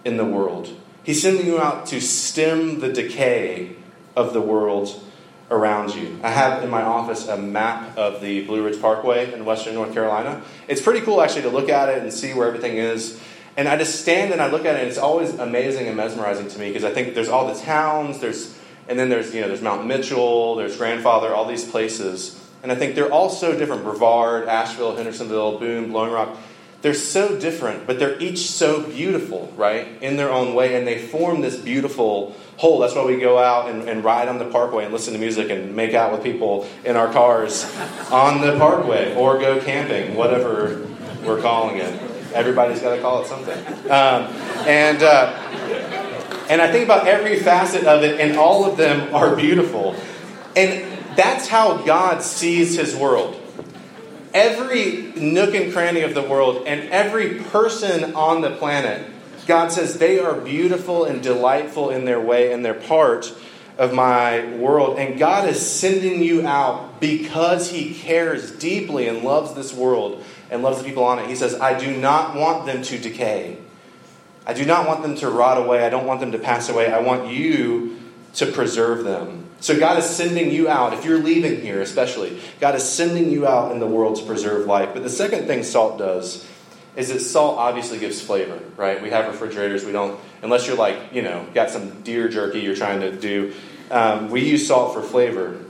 in 0.05 0.19
the 0.19 0.25
world. 0.25 0.78
He's 1.09 1.23
sending 1.23 1.47
you 1.47 1.59
out 1.59 1.87
to 1.87 2.03
stem 2.03 2.81
the 2.81 2.93
decay 2.93 3.77
of 4.15 4.35
the 4.35 4.43
world 4.43 5.03
around 5.51 5.95
you. 5.95 6.21
I 6.23 6.29
have 6.29 6.63
in 6.63 6.69
my 6.69 6.83
office 6.83 7.29
a 7.29 7.39
map 7.39 7.97
of 7.97 8.21
the 8.21 8.45
Blue 8.45 8.63
Ridge 8.63 8.79
Parkway 8.79 9.33
in 9.33 9.47
western 9.47 9.73
North 9.73 9.95
Carolina. 9.95 10.43
It's 10.69 10.83
pretty 10.83 11.01
cool 11.01 11.23
actually 11.23 11.41
to 11.45 11.49
look 11.49 11.71
at 11.71 11.89
it 11.89 12.03
and 12.03 12.13
see 12.13 12.35
where 12.35 12.47
everything 12.47 12.77
is. 12.77 13.19
And 13.57 13.69
I 13.69 13.79
just 13.79 14.03
stand 14.03 14.35
and 14.35 14.43
I 14.43 14.51
look 14.51 14.67
at 14.67 14.77
it 14.77 14.81
and 14.81 14.89
it's 14.89 14.99
always 14.99 15.33
amazing 15.39 15.87
and 15.87 15.97
mesmerizing 15.97 16.47
to 16.47 16.59
me 16.59 16.69
because 16.69 16.85
I 16.85 16.93
think 16.93 17.15
there's 17.15 17.31
all 17.31 17.51
the 17.51 17.59
towns, 17.59 18.19
there's 18.19 18.55
and 18.87 18.99
then 18.99 19.09
there's 19.09 19.35
you 19.35 19.41
know 19.41 19.49
there's 19.49 19.63
Mount 19.63 19.87
Mitchell, 19.87 20.57
there's 20.57 20.77
Grandfather, 20.77 21.35
all 21.35 21.47
these 21.47 21.65
places. 21.65 22.39
And 22.63 22.71
I 22.71 22.75
think 22.75 22.97
they're 22.97 23.11
all 23.11 23.31
so 23.31 23.57
different. 23.57 23.83
Brevard, 23.83 24.47
Asheville, 24.47 24.95
Hendersonville, 24.95 25.59
Boone, 25.59 25.91
Blowing 25.91 26.13
Rock. 26.13 26.37
They're 26.81 26.95
so 26.95 27.37
different, 27.39 27.89
but 27.89 27.99
they're 27.99 28.19
each 28.21 28.51
so 28.51 28.83
beautiful, 28.83 29.53
right? 29.57 30.01
In 30.01 30.17
their 30.17 30.31
own 30.31 30.55
way, 30.55 30.77
and 30.77 30.87
they 30.87 30.97
form 30.97 31.41
this 31.41 31.57
beautiful 31.57 32.37
whole. 32.57 32.79
That's 32.79 32.95
why 32.95 33.05
we 33.05 33.19
go 33.19 33.37
out 33.37 33.69
and, 33.69 33.89
and, 33.89 34.05
ride 34.05 34.29
on 34.29 34.39
the 34.39 34.45
parkway 34.45 34.85
and 34.85 34.93
listen 34.93 35.13
to 35.15 35.19
music 35.19 35.51
and 35.51 35.75
make 35.75 35.95
out 35.95 36.13
with 36.13 36.23
people 36.23 36.69
in 36.85 36.97
our 36.97 37.13
cars 37.13 37.65
on 38.13 38.41
the 38.41 38.57
parkway 38.59 39.13
or 39.17 39.39
go 39.39 39.61
camping, 39.61 40.15
whatever 40.15 40.87
we're 41.25 41.41
calling 41.41 41.79
it. 41.79 42.01
Everybody's 42.33 42.81
got 42.81 42.95
to 42.95 43.03
call 43.03 43.23
it 43.23 43.27
something. 43.27 43.59
Um, 43.91 44.27
and, 44.67 45.03
uh, 45.03 45.33
and 46.49 46.63
I 46.63 46.71
think 46.71 46.85
about 46.85 47.09
every 47.09 47.41
facet 47.41 47.85
of 47.85 48.05
it, 48.05 48.21
and 48.21 48.37
all 48.37 48.65
of 48.65 48.77
them 48.77 49.13
are 49.13 49.35
beautiful. 49.35 49.97
And 50.55 50.85
that's 51.17 51.49
how 51.49 51.79
God 51.79 52.23
sees 52.23 52.77
his 52.77 52.95
world. 52.95 53.35
Every 54.39 55.13
nook 55.17 55.55
and 55.55 55.73
cranny 55.73 56.03
of 56.03 56.15
the 56.15 56.23
world 56.23 56.67
and 56.67 56.89
every 56.91 57.41
person 57.41 58.15
on 58.15 58.41
the 58.41 58.51
planet 58.51 59.05
God 59.49 59.73
says 59.73 59.97
they 59.97 60.21
are 60.21 60.35
beautiful 60.35 61.07
and 61.07 61.23
delightful 61.23 61.89
in 61.89 62.05
their 62.05 62.21
way 62.21 62.53
and 62.53 62.63
they're 62.63 62.75
part 62.75 63.35
of 63.79 63.95
my 63.95 64.45
world. 64.57 64.99
And 64.99 65.19
God 65.19 65.49
is 65.49 65.59
sending 65.65 66.23
you 66.23 66.47
out 66.47 67.01
because 67.01 67.71
He 67.71 67.95
cares 67.95 68.51
deeply 68.51 69.09
and 69.09 69.23
loves 69.23 69.55
this 69.55 69.73
world 69.73 70.23
and 70.51 70.63
loves 70.63 70.79
the 70.79 70.85
people 70.85 71.03
on 71.03 71.19
it. 71.19 71.29
He 71.29 71.35
says, 71.35 71.55
I 71.55 71.81
do 71.81 71.97
not 71.97 72.37
want 72.37 72.67
them 72.67 72.83
to 72.83 72.99
decay. 72.99 73.57
I 74.47 74.53
do 74.53 74.67
not 74.67 74.87
want 74.87 75.01
them 75.01 75.15
to 75.17 75.31
rot 75.31 75.57
away. 75.57 75.83
I 75.83 75.89
don't 75.89 76.07
want 76.07 76.21
them 76.21 76.33
to 76.33 76.39
pass 76.39 76.69
away. 76.69 76.93
I 76.93 77.01
want 77.01 77.33
you 77.33 77.99
to 78.35 78.53
preserve 78.53 79.03
them. 79.05 79.48
So 79.61 79.79
God 79.79 79.99
is 79.99 80.09
sending 80.09 80.51
you 80.51 80.69
out. 80.69 80.95
If 80.95 81.05
you're 81.05 81.19
leaving 81.19 81.61
here, 81.61 81.81
especially, 81.81 82.41
God 82.61 82.75
is 82.75 82.89
sending 82.89 83.31
you 83.31 83.47
out 83.47 83.73
in 83.73 83.81
the 83.81 83.87
world 83.87 84.17
to 84.17 84.25
preserve 84.25 84.67
life. 84.67 84.91
But 84.95 85.03
the 85.03 85.11
second 85.11 85.47
thing 85.47 85.65
salt 85.65 85.99
does 85.99 86.47
is 86.97 87.09
that 87.09 87.21
salt 87.21 87.59
obviously 87.59 87.99
gives 87.99 88.21
flavor, 88.21 88.61
right? 88.77 89.01
We 89.01 89.11
have 89.11 89.27
refrigerators. 89.27 89.85
We 89.85 89.93
don't, 89.93 90.19
unless 90.43 90.67
you're 90.67 90.77
like, 90.77 91.13
you 91.13 91.23
know, 91.23 91.47
got 91.55 91.71
some 91.71 92.03
deer 92.03 92.29
jerky 92.29 92.61
you're 92.61 92.77
trying 92.77 93.01
to 93.01 93.13
do. 93.13 93.55
Um, 93.91 94.31
we 94.31 94.43
use 94.43 94.67
salt 94.67 94.95
for 94.95 95.03
flavor. 95.03 95.65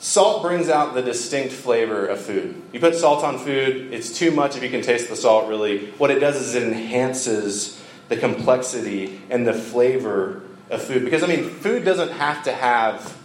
Salt 0.00 0.42
brings 0.42 0.68
out 0.68 0.94
the 0.94 1.02
distinct 1.02 1.52
flavor 1.52 2.06
of 2.06 2.20
food. 2.20 2.60
You 2.72 2.80
put 2.80 2.94
salt 2.94 3.22
on 3.22 3.38
food, 3.38 3.92
it's 3.92 4.16
too 4.16 4.30
much 4.30 4.56
if 4.56 4.62
you 4.62 4.70
can 4.70 4.82
taste 4.82 5.08
the 5.08 5.16
salt, 5.16 5.48
really. 5.48 5.90
What 5.92 6.10
it 6.10 6.20
does 6.20 6.36
is 6.36 6.54
it 6.54 6.62
enhances 6.62 7.80
the 8.08 8.16
complexity 8.16 9.20
and 9.30 9.46
the 9.46 9.52
flavor 9.52 10.42
of 10.70 10.82
food. 10.82 11.04
Because, 11.04 11.22
I 11.22 11.26
mean, 11.26 11.48
food 11.48 11.84
doesn't 11.84 12.12
have 12.12 12.44
to 12.44 12.52
have 12.52 13.16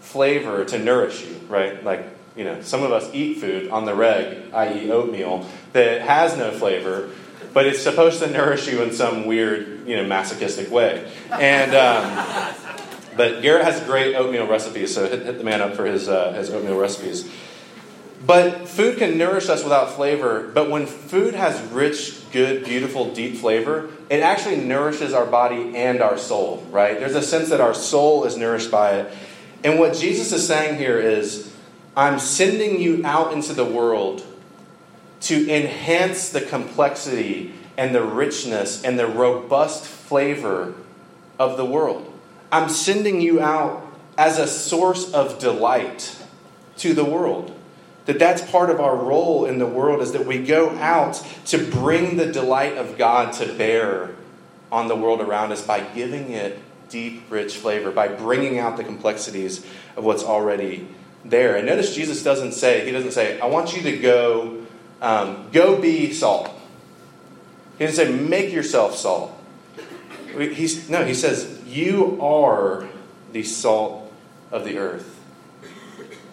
flavor 0.00 0.64
to 0.64 0.78
nourish 0.78 1.24
you, 1.24 1.36
right? 1.48 1.82
Like, 1.84 2.04
you 2.36 2.44
know, 2.44 2.60
some 2.62 2.82
of 2.82 2.92
us 2.92 3.08
eat 3.12 3.38
food 3.38 3.70
on 3.70 3.84
the 3.84 3.94
reg, 3.94 4.52
i.e., 4.52 4.90
oatmeal, 4.90 5.46
that 5.72 6.02
has 6.02 6.36
no 6.36 6.50
flavor, 6.50 7.10
but 7.52 7.66
it's 7.66 7.82
supposed 7.82 8.20
to 8.20 8.30
nourish 8.30 8.68
you 8.68 8.82
in 8.82 8.92
some 8.92 9.26
weird, 9.26 9.86
you 9.86 9.96
know, 9.96 10.04
masochistic 10.04 10.70
way. 10.70 11.10
And 11.30 11.74
um, 11.74 12.54
but 13.16 13.42
Garrett 13.42 13.64
has 13.64 13.82
great 13.82 14.14
oatmeal 14.14 14.46
recipes, 14.46 14.94
so 14.94 15.08
hit, 15.08 15.24
hit 15.24 15.38
the 15.38 15.44
man 15.44 15.60
up 15.60 15.74
for 15.74 15.84
his 15.84 16.08
uh, 16.08 16.32
his 16.32 16.50
oatmeal 16.50 16.78
recipes. 16.78 17.30
But 18.24 18.68
food 18.68 18.98
can 18.98 19.16
nourish 19.16 19.48
us 19.48 19.62
without 19.62 19.92
flavor. 19.92 20.50
But 20.52 20.70
when 20.70 20.86
food 20.86 21.34
has 21.34 21.60
rich, 21.72 22.30
good, 22.32 22.64
beautiful, 22.64 23.14
deep 23.14 23.36
flavor, 23.36 23.90
it 24.10 24.20
actually 24.20 24.56
nourishes 24.56 25.14
our 25.14 25.24
body 25.24 25.74
and 25.76 26.02
our 26.02 26.18
soul, 26.18 26.66
right? 26.70 26.98
There's 26.98 27.14
a 27.14 27.22
sense 27.22 27.48
that 27.48 27.60
our 27.60 27.74
soul 27.74 28.24
is 28.24 28.36
nourished 28.36 28.70
by 28.70 28.92
it. 29.00 29.14
And 29.64 29.78
what 29.78 29.94
Jesus 29.94 30.32
is 30.32 30.46
saying 30.46 30.78
here 30.78 30.98
is 30.98 31.54
I'm 31.96 32.18
sending 32.18 32.80
you 32.80 33.02
out 33.04 33.32
into 33.32 33.52
the 33.52 33.64
world 33.64 34.24
to 35.22 35.50
enhance 35.50 36.30
the 36.30 36.40
complexity 36.40 37.54
and 37.76 37.94
the 37.94 38.02
richness 38.02 38.84
and 38.84 38.98
the 38.98 39.06
robust 39.06 39.86
flavor 39.86 40.74
of 41.38 41.56
the 41.56 41.64
world. 41.64 42.12
I'm 42.52 42.68
sending 42.68 43.20
you 43.20 43.40
out 43.40 43.86
as 44.18 44.38
a 44.38 44.46
source 44.46 45.12
of 45.12 45.38
delight 45.38 46.16
to 46.78 46.94
the 46.94 47.04
world. 47.04 47.56
That 48.10 48.18
that's 48.18 48.42
part 48.50 48.70
of 48.70 48.80
our 48.80 48.96
role 48.96 49.44
in 49.44 49.60
the 49.60 49.66
world 49.66 50.02
is 50.02 50.10
that 50.14 50.26
we 50.26 50.44
go 50.44 50.70
out 50.70 51.24
to 51.44 51.58
bring 51.58 52.16
the 52.16 52.26
delight 52.26 52.76
of 52.76 52.98
God 52.98 53.34
to 53.34 53.54
bear 53.54 54.10
on 54.72 54.88
the 54.88 54.96
world 54.96 55.20
around 55.20 55.52
us 55.52 55.64
by 55.64 55.78
giving 55.78 56.32
it 56.32 56.58
deep, 56.88 57.22
rich 57.30 57.58
flavor, 57.58 57.92
by 57.92 58.08
bringing 58.08 58.58
out 58.58 58.76
the 58.76 58.82
complexities 58.82 59.64
of 59.96 60.02
what's 60.02 60.24
already 60.24 60.88
there. 61.24 61.54
And 61.54 61.66
notice 61.66 61.94
Jesus 61.94 62.24
doesn't 62.24 62.50
say, 62.50 62.84
He 62.84 62.90
doesn't 62.90 63.12
say, 63.12 63.38
I 63.38 63.46
want 63.46 63.76
you 63.76 63.82
to 63.82 63.96
go, 63.98 64.66
um, 65.00 65.48
go 65.52 65.80
be 65.80 66.12
salt. 66.12 66.50
He 67.78 67.86
doesn't 67.86 68.04
say, 68.04 68.12
make 68.12 68.52
yourself 68.52 68.96
salt. 68.96 69.40
He's, 70.36 70.90
no, 70.90 71.04
he 71.04 71.14
says, 71.14 71.62
you 71.64 72.20
are 72.20 72.88
the 73.30 73.44
salt 73.44 74.12
of 74.50 74.64
the 74.64 74.78
earth. 74.78 75.19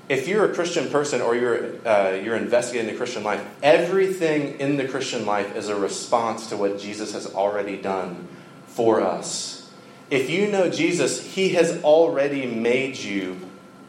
If 0.09 0.27
you're 0.27 0.49
a 0.49 0.53
Christian 0.53 0.89
person 0.89 1.21
or 1.21 1.35
you're, 1.35 1.85
uh, 1.85 2.11
you're 2.11 2.37
investigating 2.37 2.89
the 2.89 2.97
Christian 2.97 3.23
life, 3.23 3.45
everything 3.61 4.59
in 4.59 4.77
the 4.77 4.87
Christian 4.87 5.25
life 5.25 5.55
is 5.55 5.67
a 5.67 5.75
response 5.75 6.47
to 6.49 6.57
what 6.57 6.79
Jesus 6.79 7.13
has 7.13 7.27
already 7.33 7.75
done 7.75 8.27
for 8.67 9.01
us. 9.01 9.69
If 10.09 10.29
you 10.29 10.47
know 10.47 10.69
Jesus, 10.69 11.33
he 11.35 11.49
has 11.49 11.83
already 11.83 12.45
made 12.45 12.97
you 12.97 13.37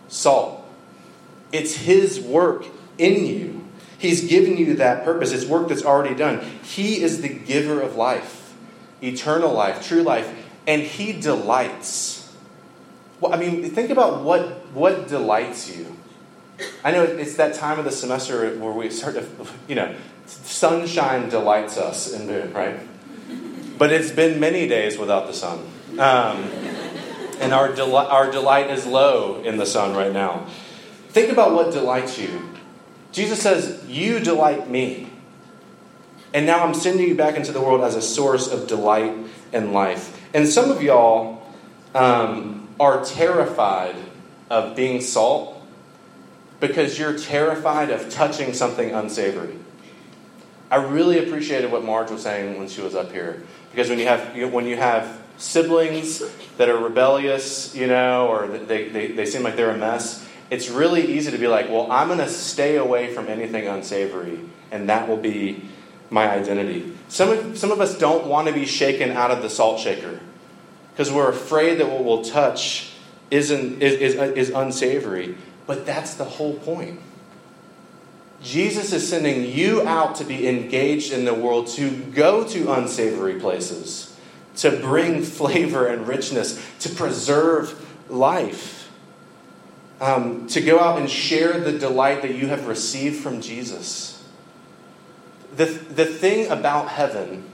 salt. 0.08 0.66
It's 1.52 1.76
his 1.76 2.20
work 2.20 2.66
in 2.98 3.24
you. 3.24 3.64
He's 3.98 4.28
given 4.28 4.56
you 4.56 4.74
that 4.76 5.04
purpose. 5.04 5.32
It's 5.32 5.44
work 5.44 5.68
that's 5.68 5.84
already 5.84 6.14
done. 6.14 6.40
He 6.62 7.02
is 7.02 7.20
the 7.20 7.28
giver 7.28 7.80
of 7.80 7.96
life, 7.96 8.54
eternal 9.02 9.52
life, 9.52 9.86
true 9.86 10.02
life, 10.02 10.32
and 10.66 10.82
he 10.82 11.12
delights. 11.12 12.32
Well, 13.20 13.32
I 13.32 13.36
mean, 13.36 13.70
think 13.70 13.90
about 13.90 14.22
what, 14.22 14.66
what 14.72 15.08
delights 15.08 15.76
you. 15.76 15.96
I 16.84 16.90
know 16.90 17.04
it's 17.04 17.36
that 17.36 17.54
time 17.54 17.78
of 17.78 17.84
the 17.84 17.90
semester 17.90 18.56
where 18.58 18.72
we 18.72 18.90
start 18.90 19.14
to, 19.14 19.26
you 19.68 19.74
know, 19.74 19.94
sunshine 20.26 21.28
delights 21.28 21.78
us, 21.78 22.12
in 22.12 22.26
the, 22.26 22.48
right? 22.48 22.80
But 23.78 23.92
it's 23.92 24.10
been 24.10 24.40
many 24.40 24.66
days 24.66 24.98
without 24.98 25.26
the 25.26 25.32
sun. 25.32 25.60
Um, 25.98 26.44
and 27.40 27.52
our, 27.52 27.72
del- 27.72 27.96
our 27.96 28.30
delight 28.30 28.70
is 28.70 28.86
low 28.86 29.42
in 29.42 29.56
the 29.56 29.66
sun 29.66 29.94
right 29.94 30.12
now. 30.12 30.46
Think 31.10 31.30
about 31.30 31.52
what 31.52 31.72
delights 31.72 32.18
you. 32.18 32.48
Jesus 33.12 33.40
says, 33.40 33.84
You 33.86 34.18
delight 34.18 34.68
me. 34.68 35.10
And 36.34 36.44
now 36.44 36.64
I'm 36.64 36.74
sending 36.74 37.08
you 37.08 37.14
back 37.14 37.36
into 37.36 37.52
the 37.52 37.60
world 37.60 37.80
as 37.82 37.94
a 37.94 38.02
source 38.02 38.48
of 38.48 38.66
delight 38.66 39.14
and 39.52 39.72
life. 39.72 40.20
And 40.34 40.46
some 40.46 40.70
of 40.70 40.82
y'all 40.82 41.42
um, 41.94 42.68
are 42.78 43.02
terrified 43.04 43.96
of 44.50 44.76
being 44.76 45.00
salt 45.00 45.57
because 46.60 46.98
you're 46.98 47.16
terrified 47.16 47.90
of 47.90 48.10
touching 48.10 48.52
something 48.52 48.90
unsavory. 48.90 49.56
I 50.70 50.76
really 50.76 51.18
appreciated 51.18 51.72
what 51.72 51.84
Marge 51.84 52.10
was 52.10 52.22
saying 52.22 52.58
when 52.58 52.68
she 52.68 52.80
was 52.80 52.94
up 52.94 53.12
here. 53.12 53.42
Because 53.70 53.88
when 53.88 53.98
you 53.98 54.06
have, 54.06 54.52
when 54.52 54.66
you 54.66 54.76
have 54.76 55.20
siblings 55.38 56.22
that 56.56 56.68
are 56.68 56.76
rebellious, 56.76 57.74
you 57.74 57.86
know, 57.86 58.28
or 58.28 58.48
they, 58.48 58.88
they, 58.88 59.12
they 59.12 59.24
seem 59.24 59.42
like 59.42 59.56
they're 59.56 59.70
a 59.70 59.78
mess, 59.78 60.26
it's 60.50 60.68
really 60.68 61.16
easy 61.16 61.30
to 61.30 61.38
be 61.38 61.46
like, 61.46 61.68
well, 61.68 61.90
I'm 61.90 62.08
going 62.08 62.18
to 62.18 62.28
stay 62.28 62.76
away 62.76 63.14
from 63.14 63.28
anything 63.28 63.66
unsavory, 63.66 64.40
and 64.70 64.88
that 64.88 65.08
will 65.08 65.16
be 65.16 65.68
my 66.10 66.30
identity. 66.30 66.92
Some 67.08 67.30
of, 67.30 67.58
some 67.58 67.70
of 67.70 67.80
us 67.80 67.98
don't 67.98 68.26
want 68.26 68.48
to 68.48 68.54
be 68.54 68.66
shaken 68.66 69.10
out 69.10 69.30
of 69.30 69.42
the 69.42 69.50
salt 69.50 69.80
shaker 69.80 70.20
because 70.92 71.12
we're 71.12 71.30
afraid 71.30 71.78
that 71.78 71.88
what 71.88 72.04
we'll 72.04 72.24
touch 72.24 72.92
isn't, 73.30 73.82
is, 73.82 73.94
is, 73.94 74.14
is 74.14 74.50
unsavory. 74.50 75.36
But 75.68 75.86
that's 75.86 76.14
the 76.14 76.24
whole 76.24 76.54
point. 76.54 76.98
Jesus 78.42 78.92
is 78.92 79.08
sending 79.08 79.44
you 79.44 79.86
out 79.86 80.16
to 80.16 80.24
be 80.24 80.48
engaged 80.48 81.12
in 81.12 81.24
the 81.24 81.34
world, 81.34 81.68
to 81.68 81.90
go 81.90 82.42
to 82.48 82.72
unsavory 82.72 83.38
places, 83.38 84.16
to 84.56 84.72
bring 84.72 85.22
flavor 85.38 85.86
and 85.86 86.08
richness, 86.08 86.60
to 86.80 86.88
preserve 86.88 87.86
life 88.10 88.78
um, 90.00 90.46
to 90.48 90.60
go 90.60 90.78
out 90.78 90.98
and 90.98 91.10
share 91.10 91.58
the 91.58 91.76
delight 91.76 92.22
that 92.22 92.34
you 92.34 92.46
have 92.48 92.66
received 92.66 93.22
from 93.22 93.40
Jesus. 93.40 94.24
The, 95.56 95.64
the 95.64 96.04
thing 96.04 96.50
about 96.50 96.88
heaven 96.88 97.44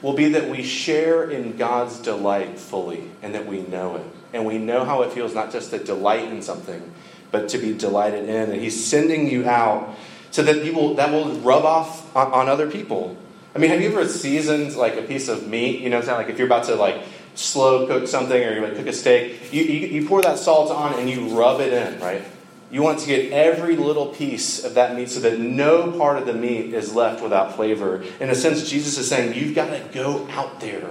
will 0.00 0.12
be 0.12 0.28
that 0.30 0.48
we 0.48 0.62
share 0.62 1.28
in 1.28 1.56
God's 1.56 1.98
delight 1.98 2.58
fully 2.58 3.10
and 3.22 3.34
that 3.34 3.46
we 3.46 3.62
know 3.62 3.96
it. 3.96 4.06
And 4.32 4.44
we 4.44 4.58
know 4.58 4.84
how 4.84 5.02
it 5.02 5.12
feels 5.12 5.34
not 5.34 5.50
just 5.50 5.70
to 5.70 5.78
delight 5.78 6.28
in 6.28 6.42
something, 6.42 6.92
but 7.34 7.48
to 7.48 7.58
be 7.58 7.76
delighted 7.76 8.28
in. 8.28 8.52
And 8.52 8.62
He's 8.62 8.86
sending 8.86 9.28
you 9.28 9.44
out 9.44 9.96
so 10.30 10.44
that 10.44 10.64
you 10.64 10.72
will, 10.72 10.94
that 10.94 11.10
will 11.10 11.32
rub 11.40 11.64
off 11.64 12.14
on, 12.14 12.32
on 12.32 12.48
other 12.48 12.70
people. 12.70 13.16
I 13.56 13.58
mean, 13.58 13.70
have 13.70 13.80
you 13.80 13.88
ever 13.88 14.06
seasoned 14.06 14.76
like 14.76 14.94
a 14.94 15.02
piece 15.02 15.26
of 15.26 15.48
meat? 15.48 15.80
You 15.80 15.90
know, 15.90 15.98
it's 15.98 16.06
not 16.06 16.16
like 16.16 16.28
if 16.28 16.38
you're 16.38 16.46
about 16.46 16.64
to 16.66 16.76
like 16.76 17.02
slow 17.34 17.88
cook 17.88 18.06
something 18.06 18.40
or 18.40 18.54
you 18.54 18.60
like 18.60 18.76
cook 18.76 18.86
a 18.86 18.92
steak, 18.92 19.52
you, 19.52 19.64
you, 19.64 19.86
you 19.88 20.08
pour 20.08 20.22
that 20.22 20.38
salt 20.38 20.70
on 20.70 20.96
and 20.96 21.10
you 21.10 21.36
rub 21.36 21.60
it 21.60 21.72
in, 21.72 22.00
right? 22.00 22.22
You 22.70 22.82
want 22.82 23.00
to 23.00 23.06
get 23.06 23.32
every 23.32 23.76
little 23.76 24.06
piece 24.06 24.64
of 24.64 24.74
that 24.74 24.94
meat 24.94 25.10
so 25.10 25.18
that 25.20 25.40
no 25.40 25.90
part 25.90 26.18
of 26.18 26.26
the 26.26 26.34
meat 26.34 26.72
is 26.72 26.94
left 26.94 27.20
without 27.20 27.56
flavor. 27.56 28.04
In 28.20 28.30
a 28.30 28.34
sense, 28.36 28.70
Jesus 28.70 28.96
is 28.96 29.08
saying, 29.08 29.34
you've 29.34 29.56
got 29.56 29.70
to 29.70 29.80
go 29.92 30.28
out 30.30 30.60
there. 30.60 30.90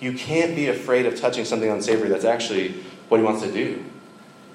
You 0.00 0.12
can't 0.12 0.56
be 0.56 0.66
afraid 0.66 1.06
of 1.06 1.20
touching 1.20 1.44
something 1.44 1.70
unsavory. 1.70 2.08
That's 2.08 2.24
actually 2.24 2.74
what 3.08 3.18
he 3.18 3.24
wants 3.24 3.42
to 3.42 3.52
do. 3.52 3.84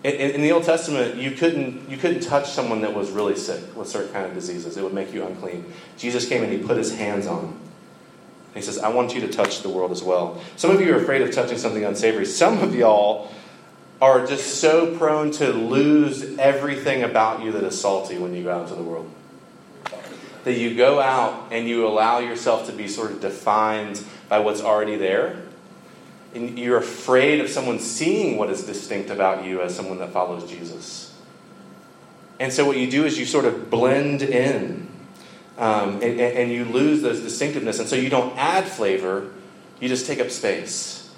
In, 0.06 0.32
in, 0.32 0.42
the 0.42 0.52
Old 0.52 0.64
Testament, 0.64 1.16
you 1.16 1.32
couldn't, 1.32 1.90
you 1.90 1.98
couldn't 1.98 2.22
touch 2.22 2.52
someone 2.52 2.82
that 2.82 2.94
was 2.94 3.10
really 3.10 3.36
sick 3.36 3.76
with 3.76 3.88
certain 3.88 4.14
kind 4.14 4.26
of 4.26 4.34
diseases. 4.34 4.78
It 4.78 4.84
would 4.84 4.94
make 4.94 5.14
you 5.14 5.26
unclean. 5.26 5.66
Jesus 5.98 6.28
came 6.28 6.44
and 6.44 6.52
he 6.52 6.60
put 6.60 6.78
his 6.78 6.96
hands 6.96 7.26
on 7.26 7.60
he 8.56 8.62
says, 8.62 8.80
I 8.80 8.88
want 8.88 9.14
you 9.14 9.22
to 9.22 9.28
touch 9.28 9.62
the 9.62 9.70
world 9.70 9.92
as 9.92 10.02
well. 10.02 10.42
Some 10.56 10.72
of 10.72 10.80
you 10.80 10.94
are 10.96 10.98
afraid 10.98 11.22
of 11.22 11.32
touching 11.32 11.58
something 11.58 11.84
unsavory. 11.84 12.26
Some 12.26 12.60
of 12.60 12.74
y'all 12.74 13.30
are 14.02 14.26
just 14.26 14.62
so 14.62 14.98
prone 14.98 15.32
to 15.32 15.52
lose 15.52 16.38
everything 16.38 17.04
about 17.04 17.44
you 17.44 17.52
that 17.52 17.64
is 17.64 17.80
salty 17.80 18.18
when 18.18 18.34
you 18.34 18.44
go 18.44 18.52
out 18.52 18.64
into 18.64 18.76
the 18.76 18.84
world. 18.84 19.12
That 20.46 20.54
you 20.54 20.74
go 20.74 21.02
out 21.02 21.52
and 21.52 21.68
you 21.68 21.86
allow 21.86 22.20
yourself 22.20 22.68
to 22.68 22.72
be 22.72 22.88
sort 22.88 23.12
of 23.12 23.20
defined 23.20 24.02
by 24.30 24.40
what's 24.40 24.62
already 24.62 24.96
there. 24.96 25.42
And 26.36 26.60
you're 26.60 26.78
afraid 26.78 27.40
of 27.40 27.50
someone 27.50 27.80
seeing 27.80 28.38
what 28.38 28.50
is 28.50 28.64
distinct 28.64 29.10
about 29.10 29.46
you 29.46 29.62
as 29.62 29.74
someone 29.74 29.98
that 30.00 30.12
follows 30.12 30.48
Jesus. 30.50 31.14
And 32.40 32.52
so 32.52 32.66
what 32.66 32.78
you 32.78 32.92
do 32.92 33.06
is 33.06 33.18
you 33.18 33.26
sort 33.26 33.46
of 33.46 33.70
blend 33.70 34.22
in 34.22 34.90
um, 35.58 36.02
and, 36.02 36.20
and, 36.20 36.52
you 36.52 36.66
lose 36.66 37.02
those 37.02 37.22
distinctiveness. 37.22 37.80
And 37.80 37.88
so 37.88 37.96
you 37.96 38.10
don't 38.10 38.38
add 38.38 38.66
flavor, 38.66 39.32
you 39.80 39.88
just 39.88 40.06
take 40.06 40.20
up 40.20 40.30
space. 40.30 41.14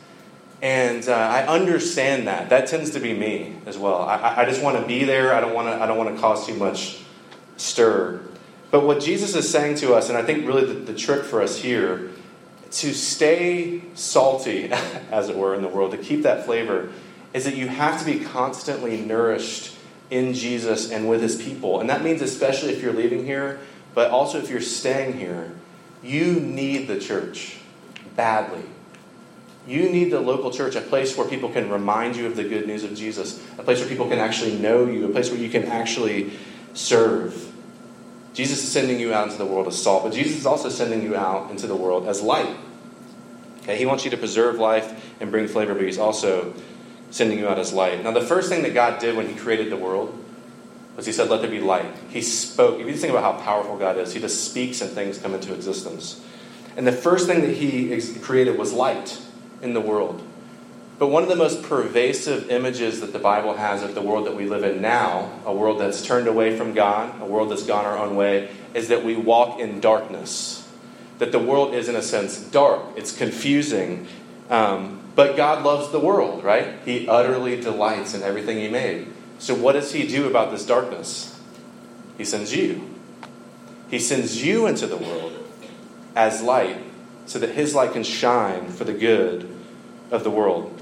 And 0.62 1.08
uh, 1.08 1.14
I 1.14 1.48
understand 1.48 2.28
that. 2.28 2.50
That 2.50 2.68
tends 2.68 2.92
to 2.92 3.00
be 3.00 3.14
me 3.14 3.56
as 3.66 3.78
well. 3.78 4.04
I, 4.04 4.42
I 4.42 4.46
just 4.46 4.62
want 4.62 4.80
to 4.80 4.86
be 4.86 5.04
there. 5.04 5.34
I 5.34 5.42
don't 5.42 5.54
want 5.54 5.68
to. 5.68 5.74
I 5.74 5.86
don't 5.86 5.98
want 5.98 6.16
to 6.16 6.20
cause 6.20 6.48
too 6.48 6.56
much 6.56 7.04
stir. 7.58 8.22
But 8.72 8.84
what 8.84 9.00
Jesus 9.00 9.36
is 9.36 9.50
saying 9.50 9.76
to 9.78 9.94
us, 9.94 10.10
and 10.10 10.18
I 10.18 10.24
think 10.24 10.48
really 10.48 10.66
the, 10.66 10.74
the 10.74 10.94
trick 10.94 11.24
for 11.24 11.42
us 11.42 11.58
here, 11.58 12.10
to 12.72 12.94
stay 12.94 13.82
salty, 13.94 14.72
as 15.12 15.30
it 15.30 15.38
were, 15.38 15.56
in 15.56 15.62
the 15.62 15.68
world, 15.68 15.92
to 15.92 15.98
keep 15.98 16.24
that 16.24 16.46
flavor, 16.46 16.92
is 17.34 17.46
that 17.46 17.56
you 17.56 17.68
have 17.68 18.00
to 18.00 18.06
be 18.06 18.20
constantly 18.20 19.00
nourished 19.00 19.76
in 20.10 20.34
Jesus 20.34 20.92
and 20.92 21.10
with 21.10 21.22
His 21.22 21.42
people. 21.42 21.80
And 21.80 21.90
that 21.90 22.04
means, 22.04 22.22
especially 22.22 22.74
if 22.74 22.82
you're 22.82 22.94
leaving 22.94 23.26
here, 23.26 23.60
but 23.94 24.12
also, 24.12 24.38
if 24.38 24.50
you're 24.50 24.62
staying 24.62 25.18
here, 25.18 25.52
you 26.04 26.40
need 26.40 26.88
the 26.88 27.00
church 27.00 27.58
badly. 28.16 28.64
You 29.68 29.90
need 29.90 30.12
the 30.12 30.22
local 30.22 30.52
church, 30.52 30.76
a 30.76 30.82
place 30.82 31.18
where 31.18 31.28
people 31.28 31.50
can 31.50 31.70
remind 31.70 32.16
you 32.16 32.26
of 32.26 32.36
the 32.36 32.44
good 32.44 32.68
news 32.68 32.84
of 32.84 32.96
Jesus, 32.96 33.44
a 33.58 33.64
place 33.64 33.80
where 33.80 33.90
people 33.90 34.08
can 34.08 34.20
actually 34.20 34.58
know 34.58 34.86
you, 34.86 35.06
a 35.06 35.10
place 35.10 35.30
where 35.30 35.40
you 35.40 35.50
can 35.50 35.66
actually 35.66 36.32
serve. 36.74 37.54
Jesus 38.38 38.64
is 38.64 38.72
sending 38.72 39.00
you 39.00 39.16
out 39.16 39.26
into 39.26 39.40
the 39.40 39.48
world 39.48 39.66
as 39.66 39.82
salt, 39.82 40.04
but 40.04 40.14
Jesus 40.14 40.38
is 40.38 40.46
also 40.46 40.70
sending 40.70 41.02
you 41.02 41.16
out 41.16 41.50
into 41.50 41.66
the 41.66 41.76
world 41.76 42.08
as 42.08 42.22
light. 42.22 42.56
Okay, 43.64 43.76
he 43.76 43.88
wants 43.88 44.06
you 44.06 44.12
to 44.12 44.18
preserve 44.18 44.60
life 44.60 45.12
and 45.20 45.32
bring 45.32 45.48
flavor, 45.48 45.74
but 45.74 45.82
he's 45.82 45.98
also 45.98 46.54
sending 47.10 47.40
you 47.40 47.48
out 47.48 47.58
as 47.58 47.74
light. 47.74 48.04
Now, 48.04 48.12
the 48.12 48.22
first 48.22 48.48
thing 48.48 48.62
that 48.62 48.76
God 48.76 49.00
did 49.00 49.18
when 49.18 49.28
he 49.28 49.34
created 49.34 49.72
the 49.72 49.76
world 49.76 50.24
was 50.96 51.08
he 51.08 51.12
said, 51.12 51.32
Let 51.32 51.42
there 51.42 51.50
be 51.50 51.60
light. 51.60 51.92
He 52.10 52.22
spoke. 52.22 52.80
If 52.80 52.86
you 52.86 52.94
think 52.94 53.10
about 53.10 53.24
how 53.24 53.44
powerful 53.44 53.76
God 53.76 53.98
is, 53.98 54.14
he 54.14 54.20
just 54.20 54.48
speaks 54.48 54.82
and 54.82 54.92
things 54.92 55.18
come 55.18 55.34
into 55.34 55.52
existence. 55.56 56.24
And 56.76 56.86
the 56.86 56.92
first 56.92 57.26
thing 57.26 57.42
that 57.42 57.56
he 57.56 58.00
created 58.20 58.56
was 58.56 58.72
light 58.72 59.20
in 59.64 59.74
the 59.74 59.82
world. 59.82 60.22
But 61.00 61.08
one 61.08 61.22
of 61.22 61.30
the 61.30 61.36
most 61.36 61.62
pervasive 61.62 62.50
images 62.50 63.02
that 63.02 63.14
the 63.14 63.20
Bible 63.20 63.54
has 63.54 63.84
of 63.84 63.94
the 63.94 64.02
world 64.02 64.26
that 64.26 64.36
we 64.36 64.48
live 64.48 64.64
in 64.64 64.82
now, 64.82 65.32
a 65.46 65.54
world 65.54 65.80
that's 65.80 66.04
turned 66.04 66.28
away 66.28 66.58
from 66.58 66.74
God, 66.74 67.22
a 67.22 67.26
world 67.26 67.52
that's 67.52 67.64
gone 67.64 67.86
our 67.86 67.98
own 67.98 68.16
way, 68.16 68.50
is 68.74 68.88
that 68.88 69.04
we 69.04 69.16
walk 69.16 69.60
in 69.60 69.80
darkness. 69.80 70.68
That 71.20 71.32
the 71.32 71.40
world 71.40 71.76
is, 71.76 71.88
in 71.88 71.96
a 71.96 72.02
sense, 72.02 72.40
dark. 72.40 72.82
It's 72.96 73.16
confusing. 73.16 74.08
Um, 74.50 75.02
but 75.16 75.36
God 75.36 75.64
loves 75.64 75.92
the 75.92 76.00
world, 76.00 76.44
right? 76.44 76.76
He 76.84 77.08
utterly 77.08 77.60
delights 77.60 78.16
in 78.16 78.24
everything 78.24 78.58
He 78.58 78.68
made. 78.68 79.08
So, 79.40 79.54
what 79.54 79.74
does 79.74 79.92
He 79.92 80.08
do 80.08 80.28
about 80.28 80.52
this 80.52 80.66
darkness? 80.66 81.40
He 82.18 82.26
sends 82.26 82.56
you. 82.56 82.90
He 83.90 84.00
sends 84.00 84.44
you 84.44 84.66
into 84.66 84.88
the 84.88 84.98
world 84.98 85.48
as 86.16 86.42
light 86.42 86.78
so 87.28 87.38
that 87.40 87.52
His 87.52 87.76
light 87.76 87.94
can 87.94 88.04
shine 88.04 88.70
for 88.70 88.84
the 88.84 88.94
good 88.94 89.48
of 90.12 90.24
the 90.24 90.32
world. 90.32 90.74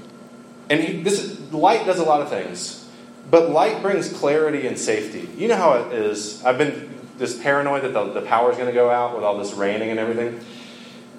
And 0.68 0.80
he, 0.80 1.02
this 1.02 1.40
light 1.52 1.86
does 1.86 1.98
a 1.98 2.04
lot 2.04 2.20
of 2.20 2.28
things, 2.28 2.88
but 3.30 3.50
light 3.50 3.82
brings 3.82 4.12
clarity 4.12 4.66
and 4.66 4.78
safety. 4.78 5.28
You 5.36 5.48
know 5.48 5.56
how 5.56 5.74
it 5.74 5.92
is. 5.92 6.44
I've 6.44 6.58
been 6.58 6.90
this 7.18 7.40
paranoid 7.40 7.82
that 7.82 7.92
the, 7.92 8.04
the 8.12 8.22
power 8.22 8.50
is 8.50 8.56
going 8.56 8.68
to 8.68 8.74
go 8.74 8.90
out 8.90 9.14
with 9.14 9.24
all 9.24 9.38
this 9.38 9.54
raining 9.54 9.90
and 9.90 9.98
everything. 9.98 10.40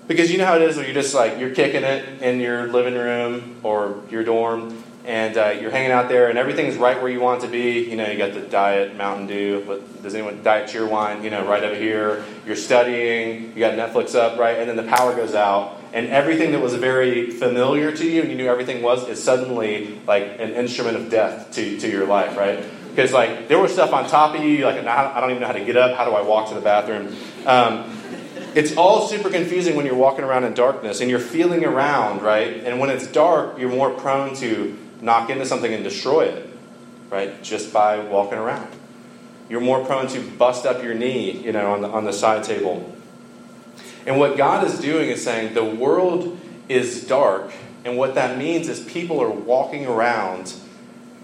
Because 0.08 0.32
you 0.32 0.38
know 0.38 0.46
how 0.46 0.56
it 0.56 0.62
is 0.62 0.78
where 0.78 0.86
you're 0.86 0.94
just 0.94 1.14
like, 1.14 1.38
you're 1.38 1.54
kicking 1.54 1.84
it 1.84 2.22
in 2.22 2.40
your 2.40 2.68
living 2.68 2.94
room 2.94 3.58
or 3.64 4.02
your 4.10 4.24
dorm, 4.24 4.84
and 5.04 5.38
uh, 5.38 5.50
you're 5.50 5.72
hanging 5.72 5.92
out 5.92 6.10
there, 6.10 6.30
and 6.30 6.38
everything's 6.38 6.76
right 6.76 7.02
where 7.02 7.12
you 7.12 7.20
want 7.20 7.42
it 7.42 7.48
to 7.48 7.52
be. 7.52 7.90
You 7.90 7.96
know, 7.96 8.10
you 8.10 8.18
got 8.18 8.34
the 8.34 8.42
diet 8.42 8.96
Mountain 8.96 9.28
Dew, 9.28 9.64
but 9.66 10.04
does 10.04 10.14
anyone 10.14 10.44
diet 10.44 10.70
Cheerwine? 10.70 11.24
You 11.24 11.30
know, 11.30 11.46
right 11.48 11.64
over 11.64 11.76
here. 11.76 12.26
You're 12.46 12.58
studying. 12.58 13.54
You 13.54 13.60
got 13.60 13.74
Netflix 13.74 14.16
up, 14.16 14.38
right? 14.38 14.58
And 14.60 14.70
then 14.70 14.76
the 14.76 14.90
power 14.92 15.16
goes 15.16 15.34
out, 15.34 15.80
and 15.94 16.08
everything 16.08 16.52
that 16.52 16.62
was 16.62 16.74
very 16.76 17.32
familiar 17.32 17.92
to 17.92 18.06
you, 18.06 18.22
and 18.22 18.30
you 18.30 18.38
knew 18.38 18.48
everything 18.48 18.82
was, 18.82 19.08
is 19.08 19.24
suddenly 19.24 20.00
like 20.06 20.24
an 20.40 20.52
instrument 20.52 20.98
of 20.98 21.10
death 21.10 21.52
to, 21.54 21.80
to 21.80 21.90
your 21.90 22.06
life, 22.06 22.38
right? 22.38 22.64
Because 22.90 23.14
like 23.14 23.48
there 23.48 23.60
was 23.60 23.72
stuff 23.72 23.94
on 23.94 24.08
top 24.08 24.36
of 24.36 24.44
you, 24.44 24.66
like 24.66 24.84
I 24.84 25.20
don't 25.22 25.30
even 25.30 25.42
know 25.42 25.48
how 25.48 25.54
to 25.54 25.64
get 25.64 25.78
up. 25.78 25.96
How 25.96 26.06
do 26.06 26.12
I 26.12 26.22
walk 26.22 26.50
to 26.50 26.56
the 26.56 26.62
bathroom? 26.62 27.16
Um, 27.46 27.94
it's 28.56 28.76
all 28.76 29.08
super 29.08 29.30
confusing 29.30 29.76
when 29.76 29.86
you're 29.86 29.96
walking 29.96 30.24
around 30.24 30.44
in 30.44 30.56
darkness 30.56 31.00
and 31.00 31.10
you're 31.10 31.20
feeling 31.20 31.64
around, 31.64 32.24
right? 32.24 32.64
And 32.64 32.80
when 32.80 32.90
it's 32.90 33.06
dark, 33.06 33.60
you're 33.60 33.70
more 33.70 33.92
prone 33.92 34.36
to 34.38 34.76
knock 35.00 35.30
into 35.30 35.46
something 35.46 35.72
and 35.72 35.84
destroy 35.84 36.24
it, 36.24 36.50
right? 37.12 37.42
Just 37.44 37.72
by 37.72 38.00
walking 38.00 38.40
around. 38.40 38.68
You're 39.48 39.62
more 39.62 39.86
prone 39.86 40.08
to 40.08 40.20
bust 40.20 40.66
up 40.66 40.84
your 40.84 40.96
knee, 40.96 41.32
you 41.32 41.52
know, 41.52 41.74
on 41.74 41.82
the, 41.82 41.88
on 41.88 42.04
the 42.04 42.14
side 42.14 42.44
table. 42.44 42.97
And 44.08 44.18
what 44.18 44.38
God 44.38 44.66
is 44.66 44.80
doing 44.80 45.10
is 45.10 45.22
saying 45.22 45.54
the 45.54 45.66
world 45.66 46.40
is 46.70 47.06
dark, 47.06 47.52
and 47.84 47.98
what 47.98 48.16
that 48.16 48.38
means 48.38 48.70
is 48.70 48.80
people 48.80 49.22
are 49.22 49.30
walking 49.30 49.86
around 49.86 50.56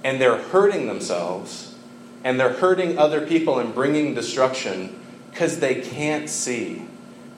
and 0.04 0.20
they're 0.20 0.38
hurting 0.38 0.88
themselves 0.88 1.76
and 2.26 2.38
they're 2.40 2.54
hurting 2.54 2.98
other 2.98 3.26
people 3.26 3.58
and 3.58 3.74
bringing 3.74 4.14
destruction 4.14 5.00
because 5.32 5.60
they 5.60 5.76
can't 5.76 6.30
see. 6.30 6.86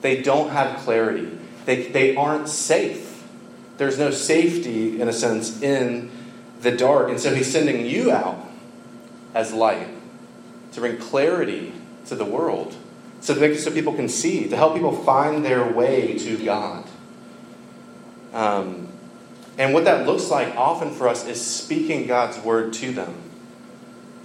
They 0.00 0.20
don't 0.20 0.50
have 0.50 0.80
clarity. 0.80 1.38
They, 1.64 1.84
they 1.88 2.16
aren't 2.16 2.48
safe. 2.48 3.24
There's 3.78 3.98
no 3.98 4.10
safety, 4.10 5.00
in 5.00 5.08
a 5.08 5.12
sense, 5.12 5.62
in 5.62 6.10
the 6.60 6.72
dark. 6.72 7.08
And 7.08 7.20
so 7.20 7.34
he's 7.34 7.50
sending 7.50 7.86
you 7.86 8.10
out 8.10 8.38
as 9.34 9.52
light 9.52 9.88
to 10.72 10.80
bring 10.80 10.98
clarity 10.98 11.72
to 12.06 12.14
the 12.14 12.24
world 12.24 12.76
so, 13.26 13.34
that, 13.34 13.58
so 13.58 13.70
people 13.70 13.92
can 13.92 14.08
see, 14.08 14.48
to 14.48 14.56
help 14.56 14.74
people 14.74 14.92
find 14.92 15.44
their 15.44 15.70
way 15.72 16.16
to 16.18 16.44
God. 16.44 16.86
Um, 18.32 18.88
and 19.58 19.74
what 19.74 19.84
that 19.84 20.06
looks 20.06 20.30
like 20.30 20.54
often 20.56 20.90
for 20.92 21.08
us 21.08 21.26
is 21.26 21.44
speaking 21.44 22.06
God's 22.06 22.38
word 22.38 22.72
to 22.74 22.92
them. 22.92 23.14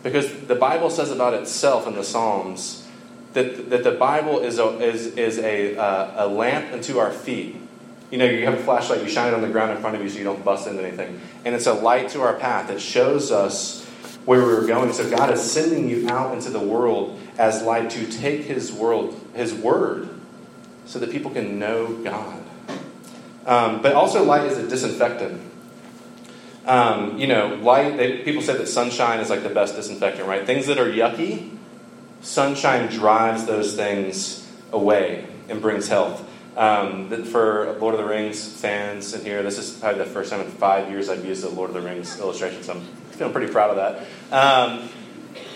Because 0.03 0.31
the 0.41 0.55
Bible 0.55 0.89
says 0.89 1.09
about 1.09 1.33
itself 1.33 1.87
in 1.87 1.95
the 1.95 2.03
Psalms 2.03 2.87
that, 3.33 3.69
that 3.69 3.83
the 3.83 3.91
Bible 3.91 4.39
is 4.39 4.59
a, 4.59 4.79
is, 4.79 5.07
is 5.17 5.39
a, 5.39 5.77
uh, 5.77 6.25
a 6.25 6.27
lamp 6.27 6.71
unto 6.73 6.99
our 6.99 7.11
feet 7.11 7.55
you 8.11 8.17
know, 8.17 8.25
you 8.25 8.43
have 8.43 8.55
a 8.55 8.63
flashlight, 8.63 9.01
you 9.01 9.07
shine 9.07 9.29
it 9.29 9.33
on 9.33 9.41
the 9.41 9.47
ground 9.47 9.71
in 9.71 9.77
front 9.77 9.95
of 9.95 10.03
you 10.03 10.09
so 10.09 10.17
you 10.17 10.25
don't 10.25 10.43
bust 10.43 10.67
into 10.67 10.85
anything. 10.85 11.21
And 11.45 11.55
it's 11.55 11.65
a 11.65 11.73
light 11.73 12.09
to 12.09 12.21
our 12.21 12.33
path 12.33 12.67
that 12.67 12.81
shows 12.81 13.31
us 13.31 13.80
where 14.25 14.39
we 14.39 14.53
were 14.53 14.65
going. 14.65 14.93
So 14.93 15.09
God 15.09 15.31
is 15.31 15.41
sending 15.41 15.89
you 15.89 16.09
out 16.09 16.33
into 16.33 16.49
the 16.49 16.59
world 16.59 17.19
as 17.37 17.63
light 17.63 17.89
to 17.91 18.05
take 18.07 18.41
his 18.41 18.71
world, 18.71 19.19
his 19.33 19.53
word, 19.53 20.09
so 20.85 20.99
that 20.99 21.11
people 21.11 21.31
can 21.31 21.57
know 21.59 21.95
God. 22.03 22.43
Um, 23.45 23.81
but 23.81 23.93
also 23.93 24.23
light 24.23 24.45
is 24.45 24.57
a 24.57 24.67
disinfectant. 24.67 25.41
Um, 26.65 27.17
you 27.17 27.25
know, 27.25 27.55
light, 27.55 27.97
they, 27.97 28.19
people 28.19 28.41
say 28.43 28.55
that 28.55 28.67
sunshine 28.67 29.19
is 29.19 29.29
like 29.29 29.41
the 29.41 29.49
best 29.49 29.75
disinfectant, 29.75 30.27
right? 30.27 30.45
Things 30.45 30.67
that 30.67 30.77
are 30.77 30.85
yucky, 30.85 31.57
sunshine 32.21 32.87
drives 32.89 33.45
those 33.45 33.75
things 33.75 34.47
away 34.71 35.25
and 35.49 35.59
brings 35.61 35.87
health. 35.87 36.27
Um, 36.55 37.09
for 37.23 37.77
Lord 37.79 37.95
of 37.95 38.01
the 38.01 38.05
Rings 38.05 38.45
fans 38.45 39.13
in 39.13 39.25
here, 39.25 39.41
this 39.41 39.57
is 39.57 39.71
probably 39.71 39.99
the 39.99 40.09
first 40.09 40.29
time 40.29 40.41
in 40.41 40.51
five 40.51 40.89
years 40.89 41.09
I've 41.09 41.25
used 41.25 41.43
a 41.43 41.49
Lord 41.49 41.69
of 41.71 41.73
the 41.73 41.81
Rings 41.81 42.19
illustration, 42.19 42.61
so 42.61 42.73
I'm 42.73 42.85
feeling 43.21 43.33
pretty 43.33 43.51
proud 43.51 43.69
of 43.69 43.75
that. 43.75 44.07
Um, 44.35 44.89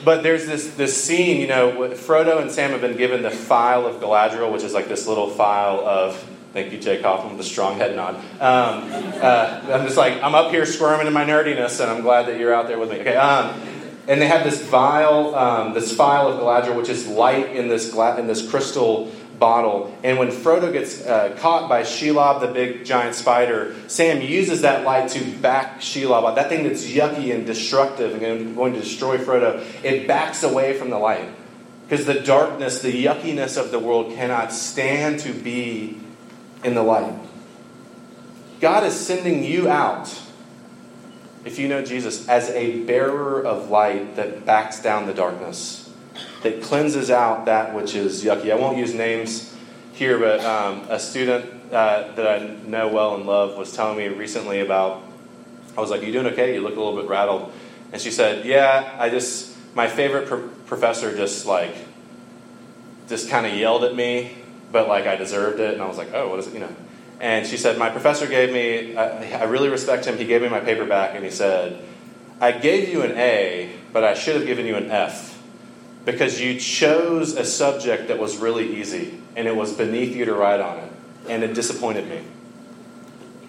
but 0.03 0.21
there's 0.21 0.45
this, 0.45 0.75
this 0.75 1.03
scene, 1.03 1.41
you 1.41 1.47
know, 1.47 1.71
Frodo 1.95 2.39
and 2.39 2.51
Sam 2.51 2.71
have 2.71 2.81
been 2.81 2.95
given 2.95 3.23
the 3.23 3.31
phial 3.31 3.87
of 3.87 3.99
Galadriel, 3.99 4.53
which 4.53 4.61
is 4.61 4.73
like 4.73 4.87
this 4.87 5.07
little 5.07 5.31
phial 5.31 5.83
of, 5.87 6.15
thank 6.53 6.71
you, 6.71 6.79
Jay 6.79 7.01
Kaufman, 7.01 7.35
with 7.35 7.45
a 7.45 7.49
strong 7.49 7.77
head 7.77 7.95
nod. 7.95 8.15
Um, 8.15 8.91
uh, 9.19 9.61
I'm 9.73 9.85
just 9.85 9.97
like, 9.97 10.21
I'm 10.21 10.35
up 10.35 10.51
here 10.51 10.67
squirming 10.67 11.07
in 11.07 11.13
my 11.13 11.25
nerdiness, 11.25 11.79
and 11.79 11.89
I'm 11.89 12.03
glad 12.03 12.27
that 12.27 12.39
you're 12.39 12.53
out 12.53 12.67
there 12.67 12.77
with 12.77 12.91
me. 12.91 12.99
Okay, 12.99 13.15
um, 13.15 13.59
and 14.07 14.21
they 14.21 14.27
have 14.27 14.43
this 14.43 14.61
vial, 14.61 15.33
um, 15.33 15.73
this 15.73 15.91
phial 15.91 16.27
of 16.27 16.39
Galadriel, 16.39 16.77
which 16.77 16.89
is 16.89 17.07
light 17.07 17.55
in 17.55 17.67
this, 17.67 17.91
gla- 17.91 18.19
in 18.19 18.27
this 18.27 18.47
crystal 18.47 19.11
bottle. 19.39 19.97
And 20.03 20.17
when 20.17 20.29
Frodo 20.29 20.71
gets 20.71 21.05
uh, 21.05 21.35
caught 21.39 21.69
by 21.69 21.81
Shelob, 21.81 22.41
the 22.41 22.47
big 22.47 22.85
giant 22.85 23.15
spider, 23.15 23.75
Sam 23.87 24.21
uses 24.21 24.61
that 24.61 24.85
light 24.85 25.09
to 25.09 25.23
back 25.37 25.79
Shelob. 25.79 26.35
That 26.35 26.49
thing 26.49 26.63
that's 26.63 26.85
yucky 26.85 27.33
and 27.33 27.45
destructive 27.45 28.21
and 28.21 28.55
going 28.55 28.73
to 28.73 28.79
destroy 28.79 29.17
Frodo, 29.17 29.63
it 29.83 30.07
backs 30.07 30.43
away 30.43 30.77
from 30.77 30.89
the 30.89 30.99
light. 30.99 31.29
Because 31.87 32.05
the 32.05 32.19
darkness, 32.19 32.81
the 32.81 33.05
yuckiness 33.05 33.57
of 33.57 33.71
the 33.71 33.79
world 33.79 34.15
cannot 34.15 34.51
stand 34.51 35.19
to 35.21 35.33
be 35.33 35.99
in 36.63 36.73
the 36.73 36.83
light. 36.83 37.13
God 38.59 38.83
is 38.83 38.93
sending 38.93 39.43
you 39.43 39.69
out, 39.69 40.19
if 41.43 41.59
you 41.59 41.67
know 41.67 41.83
Jesus, 41.83 42.27
as 42.27 42.49
a 42.49 42.83
bearer 42.85 43.39
of 43.39 43.69
light 43.69 44.15
that 44.15 44.45
backs 44.45 44.81
down 44.81 45.05
the 45.05 45.13
darkness 45.13 45.84
that 46.45 46.61
cleanses 46.61 47.09
out 47.09 47.45
that 47.45 47.73
which 47.73 47.95
is 47.95 48.23
yucky. 48.23 48.51
I 48.51 48.55
won't 48.55 48.77
use 48.77 48.93
names 48.93 49.55
here, 49.93 50.19
but 50.19 50.41
um, 50.41 50.85
a 50.89 50.99
student 50.99 51.73
uh, 51.73 52.11
that 52.13 52.27
I 52.27 52.47
know 52.67 52.87
well 52.87 53.15
and 53.15 53.25
love 53.25 53.57
was 53.57 53.75
telling 53.75 53.97
me 53.97 54.07
recently 54.07 54.59
about. 54.61 55.01
I 55.75 55.81
was 55.81 55.89
like, 55.89 56.03
"You 56.03 56.11
doing 56.11 56.27
okay? 56.27 56.53
You 56.53 56.61
look 56.61 56.75
a 56.75 56.79
little 56.79 56.95
bit 56.95 57.09
rattled." 57.09 57.51
And 57.91 57.99
she 57.99 58.11
said, 58.11 58.45
"Yeah, 58.45 58.95
I 58.99 59.09
just 59.09 59.57
my 59.75 59.87
favorite 59.87 60.27
pr- 60.27 60.47
professor 60.67 61.15
just 61.17 61.47
like 61.47 61.75
just 63.09 63.27
kind 63.27 63.47
of 63.47 63.53
yelled 63.55 63.83
at 63.83 63.95
me, 63.95 64.37
but 64.71 64.87
like 64.87 65.07
I 65.07 65.15
deserved 65.15 65.59
it." 65.59 65.73
And 65.73 65.81
I 65.81 65.87
was 65.87 65.97
like, 65.97 66.13
"Oh, 66.13 66.29
what 66.29 66.37
is 66.37 66.47
it?" 66.47 66.53
You 66.53 66.59
know. 66.59 66.75
And 67.19 67.47
she 67.47 67.57
said, 67.57 67.79
"My 67.79 67.89
professor 67.89 68.27
gave 68.27 68.53
me. 68.53 68.95
I, 68.95 69.39
I 69.39 69.43
really 69.45 69.69
respect 69.69 70.05
him. 70.05 70.17
He 70.17 70.25
gave 70.25 70.43
me 70.43 70.49
my 70.49 70.59
paper 70.59 70.85
back, 70.85 71.15
and 71.15 71.25
he 71.25 71.31
said." 71.31 71.83
I 72.37 72.51
gave 72.51 72.89
you 72.89 73.01
an 73.01 73.17
A, 73.17 73.77
but 73.93 74.03
I 74.03 74.13
should 74.13 74.35
have 74.35 74.45
given 74.45 74.65
you 74.65 74.75
an 74.75 74.91
F 74.91 75.34
because 76.05 76.39
you 76.39 76.59
chose 76.59 77.35
a 77.35 77.43
subject 77.43 78.07
that 78.07 78.19
was 78.19 78.37
really 78.37 78.79
easy 78.79 79.19
and 79.35 79.47
it 79.47 79.55
was 79.55 79.73
beneath 79.73 80.15
you 80.15 80.25
to 80.25 80.33
write 80.33 80.61
on 80.61 80.77
it, 80.77 80.91
and 81.27 81.43
it 81.43 81.53
disappointed 81.53 82.07
me. 82.07 82.21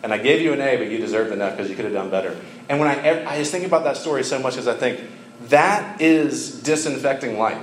And 0.02 0.12
I 0.12 0.18
gave 0.18 0.40
you 0.40 0.52
an 0.52 0.60
A, 0.60 0.76
but 0.76 0.90
you 0.90 0.98
deserved 0.98 1.32
an 1.32 1.40
F 1.40 1.56
because 1.56 1.70
you 1.70 1.76
could 1.76 1.84
have 1.84 1.94
done 1.94 2.10
better. 2.10 2.36
And 2.68 2.80
when 2.80 2.88
I, 2.88 3.24
I 3.24 3.38
just 3.38 3.52
think 3.52 3.64
about 3.64 3.84
that 3.84 3.96
story 3.96 4.24
so 4.24 4.38
much 4.38 4.56
as 4.56 4.66
I 4.66 4.74
think 4.74 5.00
that 5.48 6.00
is 6.00 6.62
disinfecting 6.62 7.38
light. 7.38 7.60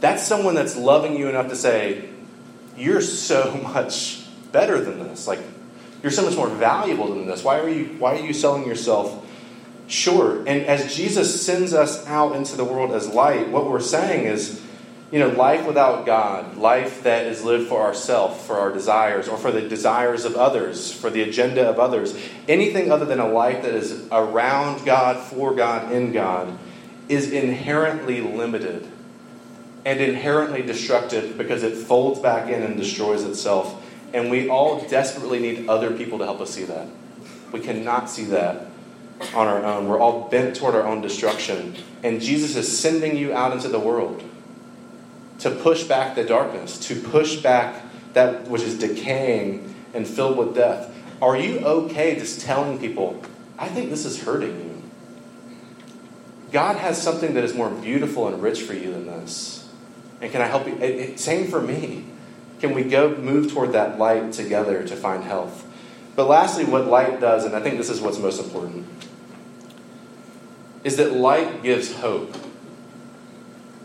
That's 0.00 0.26
someone 0.26 0.54
that's 0.54 0.76
loving 0.76 1.16
you 1.16 1.28
enough 1.28 1.48
to 1.48 1.56
say, 1.56 2.08
You're 2.76 3.00
so 3.00 3.56
much 3.62 4.24
better 4.52 4.80
than 4.80 4.98
this. 5.00 5.26
Like, 5.26 5.40
you're 6.02 6.12
so 6.12 6.24
much 6.24 6.36
more 6.36 6.48
valuable 6.48 7.14
than 7.14 7.26
this. 7.26 7.42
Why 7.42 7.58
are 7.58 7.68
you, 7.68 7.96
why 7.98 8.16
are 8.16 8.24
you 8.24 8.32
selling 8.32 8.66
yourself 8.66 9.27
Sure. 9.88 10.40
And 10.40 10.66
as 10.66 10.94
Jesus 10.94 11.44
sends 11.44 11.72
us 11.72 12.06
out 12.06 12.36
into 12.36 12.56
the 12.56 12.64
world 12.64 12.92
as 12.92 13.08
light, 13.08 13.48
what 13.48 13.68
we're 13.68 13.80
saying 13.80 14.26
is, 14.26 14.62
you 15.10 15.18
know, 15.18 15.28
life 15.28 15.66
without 15.66 16.04
God, 16.04 16.58
life 16.58 17.02
that 17.04 17.24
is 17.24 17.42
lived 17.42 17.68
for 17.68 17.80
ourself, 17.80 18.46
for 18.46 18.58
our 18.58 18.70
desires, 18.70 19.28
or 19.28 19.38
for 19.38 19.50
the 19.50 19.62
desires 19.62 20.26
of 20.26 20.36
others, 20.36 20.92
for 20.92 21.08
the 21.08 21.22
agenda 21.22 21.66
of 21.66 21.78
others, 21.78 22.14
anything 22.46 22.92
other 22.92 23.06
than 23.06 23.18
a 23.18 23.26
life 23.26 23.62
that 23.62 23.74
is 23.74 24.06
around 24.12 24.84
God, 24.84 25.18
for 25.18 25.54
God, 25.54 25.90
in 25.90 26.12
God, 26.12 26.58
is 27.08 27.32
inherently 27.32 28.20
limited 28.20 28.86
and 29.86 30.00
inherently 30.00 30.60
destructive 30.60 31.38
because 31.38 31.62
it 31.62 31.74
folds 31.74 32.20
back 32.20 32.50
in 32.50 32.62
and 32.62 32.76
destroys 32.76 33.24
itself. 33.24 33.82
And 34.12 34.30
we 34.30 34.50
all 34.50 34.86
desperately 34.86 35.38
need 35.38 35.70
other 35.70 35.96
people 35.96 36.18
to 36.18 36.24
help 36.24 36.42
us 36.42 36.50
see 36.50 36.64
that. 36.64 36.86
We 37.52 37.60
cannot 37.60 38.10
see 38.10 38.24
that 38.26 38.67
on 39.34 39.46
our 39.46 39.64
own. 39.64 39.88
We're 39.88 40.00
all 40.00 40.28
bent 40.28 40.56
toward 40.56 40.74
our 40.74 40.86
own 40.86 41.00
destruction. 41.00 41.76
And 42.02 42.20
Jesus 42.20 42.56
is 42.56 42.78
sending 42.78 43.16
you 43.16 43.32
out 43.34 43.52
into 43.52 43.68
the 43.68 43.80
world 43.80 44.22
to 45.40 45.50
push 45.50 45.84
back 45.84 46.14
the 46.14 46.24
darkness, 46.24 46.78
to 46.88 47.00
push 47.00 47.36
back 47.36 47.84
that 48.14 48.48
which 48.48 48.62
is 48.62 48.78
decaying 48.78 49.74
and 49.94 50.06
filled 50.06 50.36
with 50.36 50.54
death. 50.54 50.94
Are 51.20 51.36
you 51.36 51.58
okay 51.60 52.14
just 52.16 52.40
telling 52.40 52.78
people, 52.78 53.22
I 53.58 53.68
think 53.68 53.90
this 53.90 54.04
is 54.04 54.22
hurting 54.22 54.58
you? 54.58 54.82
God 56.52 56.76
has 56.76 57.00
something 57.00 57.34
that 57.34 57.44
is 57.44 57.54
more 57.54 57.70
beautiful 57.70 58.28
and 58.28 58.42
rich 58.42 58.62
for 58.62 58.72
you 58.72 58.90
than 58.92 59.06
this. 59.06 59.68
And 60.20 60.32
can 60.32 60.40
I 60.40 60.46
help 60.46 60.66
you? 60.66 60.74
It, 60.76 60.82
it, 60.82 61.20
same 61.20 61.48
for 61.48 61.60
me. 61.60 62.04
Can 62.60 62.74
we 62.74 62.84
go 62.84 63.14
move 63.16 63.52
toward 63.52 63.72
that 63.72 63.98
light 63.98 64.32
together 64.32 64.82
to 64.86 64.96
find 64.96 65.22
health? 65.22 65.64
But 66.16 66.26
lastly, 66.26 66.64
what 66.64 66.86
light 66.86 67.20
does, 67.20 67.44
and 67.44 67.54
I 67.54 67.60
think 67.60 67.76
this 67.76 67.90
is 67.90 68.00
what's 68.00 68.18
most 68.18 68.42
important, 68.42 68.86
is 70.84 70.96
that 70.96 71.12
light 71.12 71.62
gives 71.62 71.94
hope. 71.94 72.34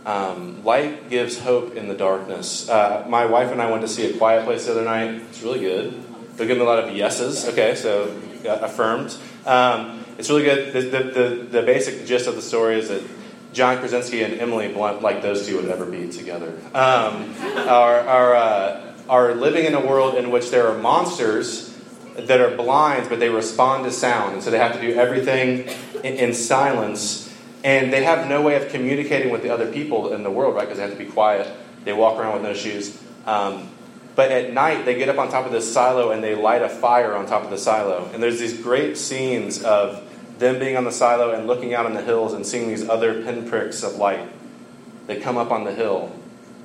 Um, 0.06 0.64
light 0.64 1.10
gives 1.10 1.40
hope 1.40 1.76
in 1.76 1.88
the 1.88 1.96
darkness. 1.96 2.70
Uh, 2.70 3.06
my 3.08 3.26
wife 3.26 3.52
and 3.52 3.62
I 3.62 3.72
went 3.72 3.82
to 3.84 3.88
see 3.88 4.10
A 4.10 4.18
Quiet 4.18 4.44
Place 4.46 4.66
the 4.66 4.72
other 4.72 4.84
night. 4.84 5.22
It's 5.30 5.42
really 5.42 5.62
good. 5.62 6.04
They're 6.36 6.48
getting 6.48 6.62
a 6.62 6.66
lot 6.66 6.80
of 6.80 6.96
yeses. 6.96 7.48
Okay, 7.50 7.76
so 7.76 8.16
affirmed. 8.46 9.16
Um, 9.46 10.04
it's 10.18 10.30
really 10.30 10.44
good. 10.44 10.74
The, 10.74 10.82
the, 10.82 11.04
the, 11.04 11.36
the, 11.52 11.62
basic 11.64 12.06
gist 12.06 12.28
of 12.28 12.36
the 12.36 12.42
story 12.42 12.80
is 12.80 12.90
that 12.90 13.02
John 13.54 13.78
Krasinski 13.78 14.24
and 14.24 14.40
Emily 14.40 14.72
Blunt, 14.72 15.02
like 15.02 15.22
those 15.22 15.48
two 15.48 15.58
would 15.58 15.70
ever 15.70 15.86
be 15.86 16.10
together, 16.10 16.54
um, 16.74 17.34
are, 17.68 18.00
are, 18.00 18.36
uh, 18.36 18.94
are 19.10 19.36
living 19.36 19.66
in 19.66 19.74
a 19.74 19.86
world 19.86 20.16
in 20.16 20.32
which 20.32 20.50
there 20.50 20.68
are 20.68 20.78
monsters 20.78 21.73
that 22.16 22.40
are 22.40 22.56
blind, 22.56 23.10
but 23.10 23.20
they 23.20 23.30
respond 23.30 23.86
to 23.86 23.92
sound. 23.92 24.34
And 24.34 24.44
so 24.44 24.52
they 24.52 24.58
have 24.58 24.74
to 24.74 24.82
do 24.82 24.94
everything 24.94 25.68
in, 26.04 26.16
in 26.16 26.34
silence. 26.34 27.34
And 27.64 27.92
they 27.92 28.04
have 28.04 28.28
no 28.28 28.42
way 28.42 28.56
of 28.56 28.70
communicating 28.70 29.32
with 29.32 29.42
the 29.42 29.50
other 29.50 29.72
people 29.72 30.14
in 30.14 30.24
the 30.24 30.32
world, 30.32 30.56
right? 30.56 30.64
Because 30.64 30.78
they 30.78 30.84
have 30.84 30.98
to 30.98 31.04
be 31.04 31.10
quiet. 31.10 31.48
They 31.86 31.94
walk 31.94 32.20
around 32.20 32.34
with 32.34 32.44
no 32.44 32.54
shoes. 32.54 33.02
Um, 33.26 33.70
but 34.16 34.32
at 34.32 34.54
night, 34.54 34.86
they 34.86 34.96
get 34.96 35.10
up 35.10 35.18
on 35.18 35.30
top 35.30 35.46
of 35.46 35.52
this 35.52 35.72
silo 35.72 36.12
and 36.12 36.24
they 36.24 36.36
light 36.36 36.62
a 36.62 36.70
fire 36.70 37.16
on 37.16 37.26
top 37.26 37.44
of 37.44 37.50
the 37.50 37.58
silo. 37.58 38.10
And 38.14 38.22
there's 38.22 38.40
these 38.40 38.60
great 38.60 38.98
scenes 38.98 39.64
of 39.64 40.08
them 40.38 40.60
being 40.60 40.78
on 40.78 40.84
the 40.84 40.92
silo 40.92 41.32
and 41.32 41.48
looking 41.48 41.74
out 41.74 41.86
on 41.86 41.94
the 41.94 42.02
hills 42.04 42.34
and 42.34 42.46
seeing 42.46 42.68
these 42.68 42.88
other 42.88 43.24
pinpricks 43.24 43.82
of 43.84 43.96
light 43.96 44.30
that 45.08 45.22
come 45.22 45.38
up 45.38 45.52
on 45.52 45.64
the 45.64 45.74
hill. 45.74 46.12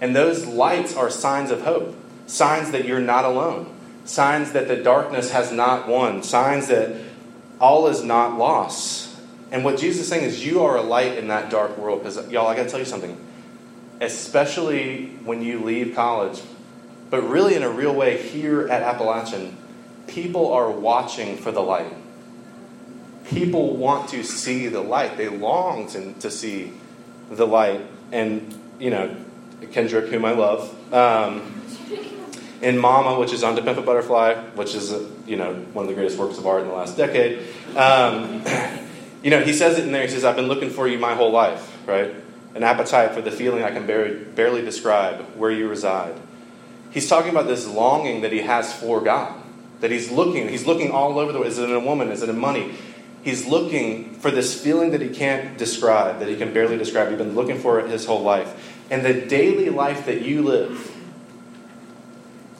And 0.01 0.15
those 0.15 0.47
lights 0.47 0.95
are 0.95 1.11
signs 1.11 1.51
of 1.51 1.63
hope, 1.63 1.95
signs 2.27 2.71
that 2.73 2.85
you're 2.85 3.01
not 3.01 3.25
alone, 3.25 3.75
signs 4.09 4.53
that 4.53 4.69
the 4.69 4.77
darkness 4.77 5.31
has 5.33 5.53
not 5.53 5.87
won, 5.87 6.23
signs 6.23 6.69
that 6.69 6.97
all 7.61 7.89
is 7.89 8.03
not 8.03 8.39
lost. 8.39 9.15
And 9.51 9.65
what 9.65 9.79
Jesus 9.79 10.03
is 10.03 10.09
saying 10.09 10.25
is, 10.25 10.45
you 10.45 10.65
are 10.65 10.77
a 10.77 10.83
light 10.83 11.19
in 11.19 11.29
that 11.29 11.51
dark 11.51 11.77
world. 11.77 12.01
Because, 12.01 12.31
y'all, 12.31 12.47
I 12.47 12.57
got 12.57 12.65
to 12.65 12.69
tell 12.69 12.79
you 12.79 12.87
something. 12.87 13.19
Especially 14.01 15.07
when 15.25 15.43
you 15.43 15.63
leave 15.63 15.95
college, 15.95 16.41
but 17.11 17.23
really 17.23 17.55
in 17.55 17.63
a 17.63 17.71
real 17.71 17.95
way 17.95 18.17
here 18.17 18.69
at 18.69 18.83
Appalachian, 18.83 19.57
people 20.07 20.53
are 20.53 20.71
watching 20.71 21.37
for 21.37 21.51
the 21.51 21.61
light. 21.61 21.93
People 23.27 23.77
want 23.77 24.09
to 24.11 24.23
see 24.23 24.69
the 24.69 24.81
light. 24.81 25.17
They 25.17 25.29
long 25.29 25.87
to, 25.89 26.13
to 26.15 26.31
see 26.31 26.73
the 27.31 27.47
light. 27.47 27.81
And, 28.13 28.59
you 28.79 28.91
know, 28.91 29.15
Kendrick, 29.73 30.07
whom 30.07 30.25
I 30.25 30.33
love, 30.33 30.95
um, 30.95 31.41
in 32.61 32.79
Momma, 32.79 33.19
which 33.19 33.33
is 33.33 33.45
on 33.45 33.57
To 33.57 33.63
Pimp 33.63 33.79
a 33.79 33.83
Butterfly, 33.83 34.35
which 34.55 34.75
is, 34.75 34.93
you 35.27 35.37
know, 35.37 35.55
one 35.73 35.85
of 35.85 35.89
the 35.89 35.95
greatest 35.95 36.19
works 36.19 36.39
of 36.39 36.47
art 36.47 36.63
in 36.63 36.69
the 36.69 36.75
last 36.75 36.97
decade. 36.97 37.47
Um, 37.77 38.45
You 39.23 39.31
know, 39.31 39.43
he 39.43 39.53
says 39.53 39.79
it 39.79 39.85
in 39.85 39.93
there. 39.93 40.03
He 40.03 40.09
says, 40.09 40.25
I've 40.25 40.37
been 40.37 40.47
looking 40.47 40.71
for 40.71 40.87
you 40.87 40.99
my 40.99 41.15
whole 41.15 41.33
life, 41.33 41.77
right? 41.87 42.15
An 42.55 42.63
appetite 42.63 43.13
for 43.13 43.21
the 43.21 43.31
feeling 43.31 43.65
I 43.65 43.71
can 43.71 43.87
barely, 43.87 44.25
barely 44.25 44.63
describe, 44.63 45.21
where 45.37 45.51
you 45.51 45.69
reside. 45.69 46.15
He's 46.91 47.09
talking 47.09 47.31
about 47.31 47.47
this 47.47 47.67
longing 47.67 48.23
that 48.23 48.33
he 48.33 48.41
has 48.41 48.73
for 48.73 49.01
God. 49.01 49.43
That 49.81 49.91
he's 49.91 50.11
looking, 50.11 50.49
he's 50.49 50.67
looking 50.67 50.91
all 50.91 51.19
over 51.19 51.33
the 51.33 51.39
world. 51.39 51.51
Is 51.51 51.59
it 51.59 51.69
in 51.69 51.75
a 51.75 51.81
woman? 51.81 52.11
Is 52.11 52.23
it 52.23 52.29
in 52.29 52.39
money? 52.39 52.75
He's 53.23 53.47
looking 53.47 54.15
for 54.15 54.31
this 54.31 54.61
feeling 54.61 54.93
that 54.93 55.01
he 55.01 55.09
can't 55.09 55.59
describe, 55.59 56.21
that 56.21 56.29
he 56.29 56.37
can 56.37 56.53
barely 56.53 56.79
describe. 56.79 57.09
He's 57.09 57.19
been 57.19 57.35
looking 57.35 57.59
for 57.59 57.81
it 57.81 57.91
his 57.91 58.07
whole 58.07 58.23
life. 58.23 58.77
And 58.91 59.05
the 59.05 59.15
daily 59.15 59.69
life 59.69 60.07
that 60.07 60.23
you 60.23 60.43
live, 60.43 60.97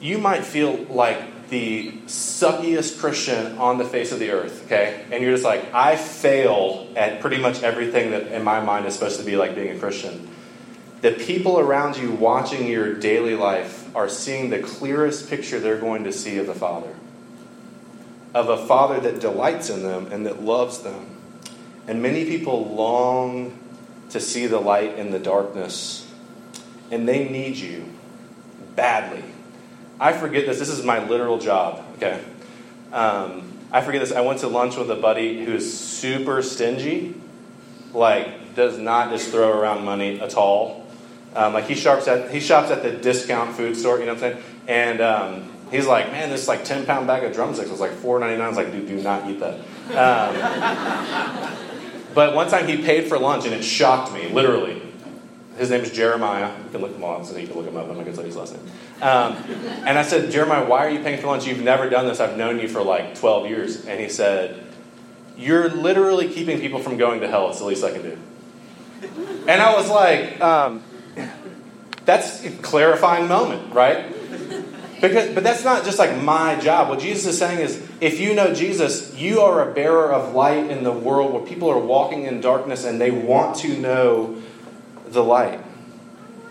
you 0.01 0.17
might 0.17 0.43
feel 0.45 0.83
like 0.85 1.49
the 1.49 1.91
suckiest 2.05 2.99
Christian 2.99 3.57
on 3.57 3.77
the 3.77 3.85
face 3.85 4.11
of 4.11 4.19
the 4.19 4.31
earth, 4.31 4.65
okay? 4.65 5.05
And 5.11 5.23
you're 5.23 5.33
just 5.33 5.43
like, 5.43 5.73
I 5.73 5.95
fail 5.95 6.87
at 6.95 7.21
pretty 7.21 7.37
much 7.37 7.63
everything 7.63 8.11
that 8.11 8.27
in 8.27 8.43
my 8.43 8.59
mind 8.59 8.85
is 8.85 8.93
supposed 8.93 9.19
to 9.19 9.25
be 9.25 9.35
like 9.35 9.55
being 9.55 9.75
a 9.75 9.79
Christian. 9.79 10.29
The 11.01 11.11
people 11.11 11.59
around 11.59 11.97
you 11.97 12.11
watching 12.11 12.67
your 12.67 12.93
daily 12.93 13.35
life 13.35 13.93
are 13.95 14.09
seeing 14.09 14.49
the 14.49 14.59
clearest 14.59 15.29
picture 15.29 15.59
they're 15.59 15.79
going 15.79 16.03
to 16.03 16.11
see 16.11 16.37
of 16.37 16.45
the 16.45 16.53
Father. 16.53 16.93
Of 18.33 18.49
a 18.49 18.67
Father 18.67 18.99
that 18.99 19.19
delights 19.19 19.69
in 19.69 19.81
them 19.81 20.11
and 20.11 20.25
that 20.25 20.43
loves 20.43 20.79
them. 20.79 21.17
And 21.87 22.03
many 22.03 22.25
people 22.25 22.75
long 22.75 23.57
to 24.09 24.19
see 24.19 24.45
the 24.45 24.59
light 24.59 24.99
in 24.99 25.11
the 25.11 25.19
darkness. 25.19 26.07
And 26.91 27.07
they 27.07 27.27
need 27.27 27.55
you 27.55 27.85
badly. 28.75 29.23
I 29.99 30.13
forget 30.13 30.45
this. 30.45 30.59
This 30.59 30.69
is 30.69 30.83
my 30.85 31.05
literal 31.07 31.39
job. 31.39 31.83
Okay. 31.97 32.21
Um, 32.93 33.51
I 33.71 33.81
forget 33.81 34.01
this. 34.01 34.11
I 34.11 34.21
went 34.21 34.39
to 34.39 34.47
lunch 34.47 34.77
with 34.77 34.89
a 34.89 34.95
buddy 34.95 35.43
who's 35.43 35.71
super 35.71 36.41
stingy, 36.41 37.15
like 37.93 38.55
does 38.55 38.77
not 38.77 39.11
just 39.11 39.29
throw 39.29 39.59
around 39.59 39.85
money 39.85 40.19
at 40.19 40.35
all. 40.35 40.87
Um, 41.35 41.53
like 41.53 41.65
he 41.65 41.75
shops 41.75 42.07
at 42.07 42.31
he 42.31 42.39
shops 42.39 42.71
at 42.71 42.81
the 42.81 42.91
discount 42.91 43.55
food 43.55 43.75
store. 43.75 43.99
You 43.99 44.05
know 44.05 44.13
what 44.13 44.23
I'm 44.23 44.33
saying? 44.33 44.43
And 44.67 45.01
um, 45.01 45.51
he's 45.69 45.85
like, 45.85 46.11
man, 46.11 46.29
this 46.29 46.47
like 46.47 46.63
ten 46.63 46.85
pound 46.85 47.05
bag 47.05 47.23
of 47.23 47.33
drumsticks 47.33 47.69
was 47.69 47.79
like 47.79 47.91
four 47.91 48.19
ninety 48.19 48.37
nine. 48.37 48.45
I 48.45 48.49
was 48.49 48.57
like, 48.57 48.71
dude, 48.71 48.87
do 48.87 49.01
not 49.01 49.29
eat 49.29 49.39
that. 49.39 49.59
Um, 49.89 51.57
but 52.15 52.33
one 52.33 52.49
time 52.49 52.67
he 52.67 52.77
paid 52.77 53.07
for 53.07 53.19
lunch 53.19 53.45
and 53.45 53.53
it 53.53 53.63
shocked 53.63 54.13
me, 54.13 54.29
literally. 54.29 54.78
His 55.59 55.69
name 55.69 55.81
is 55.81 55.91
Jeremiah. 55.91 56.55
You 56.63 56.69
can 56.71 56.79
look 56.79 56.95
him 56.95 57.03
up, 57.03 57.25
so 57.25 57.35
you 57.35 57.45
can 57.45 57.57
look 57.57 57.67
him 57.67 57.75
up. 57.75 57.89
I'm 57.89 57.97
not 57.97 58.05
going 58.05 58.05
to 58.05 58.13
tell 58.13 58.21
you 58.21 58.27
his 58.27 58.37
last 58.37 58.53
name. 58.53 58.63
Um, 59.01 59.35
and 59.85 59.99
I 59.99 60.03
said, 60.03 60.31
Jeremiah, 60.31 60.65
why 60.65 60.85
are 60.85 60.89
you 60.89 60.99
paying 60.99 61.19
for 61.19 61.27
lunch? 61.27 61.45
You've 61.45 61.61
never 61.61 61.89
done 61.89 62.07
this. 62.07 62.21
I've 62.21 62.37
known 62.37 62.59
you 62.59 62.69
for 62.69 62.81
like 62.81 63.19
12 63.19 63.49
years. 63.49 63.85
And 63.85 63.99
he 63.99 64.07
said, 64.07 64.63
You're 65.35 65.67
literally 65.67 66.29
keeping 66.29 66.61
people 66.61 66.79
from 66.79 66.95
going 66.95 67.19
to 67.19 67.27
hell. 67.27 67.49
It's 67.49 67.59
the 67.59 67.65
least 67.65 67.83
I 67.83 67.91
can 67.91 68.01
do. 68.03 68.17
And 69.49 69.61
I 69.61 69.75
was 69.75 69.89
like, 69.89 70.39
um, 70.39 70.81
That's 72.05 72.45
a 72.45 72.51
clarifying 72.51 73.27
moment, 73.27 73.73
right? 73.73 74.15
Because, 75.01 75.33
but 75.33 75.43
that's 75.43 75.63
not 75.63 75.85
just 75.85 75.99
like 75.99 76.21
my 76.21 76.59
job. 76.59 76.89
What 76.89 76.99
Jesus 76.99 77.25
is 77.25 77.37
saying 77.37 77.59
is 77.59 77.85
if 78.01 78.19
you 78.19 78.33
know 78.33 78.53
Jesus, 78.53 79.15
you 79.15 79.41
are 79.41 79.69
a 79.69 79.73
bearer 79.73 80.11
of 80.11 80.33
light 80.33 80.69
in 80.69 80.83
the 80.83 80.91
world 80.91 81.33
where 81.33 81.43
people 81.43 81.69
are 81.69 81.79
walking 81.79 82.23
in 82.23 82.41
darkness 82.41 82.83
and 82.83 82.99
they 82.99 83.11
want 83.11 83.57
to 83.57 83.77
know 83.77 84.38
the 85.11 85.23
light. 85.23 85.63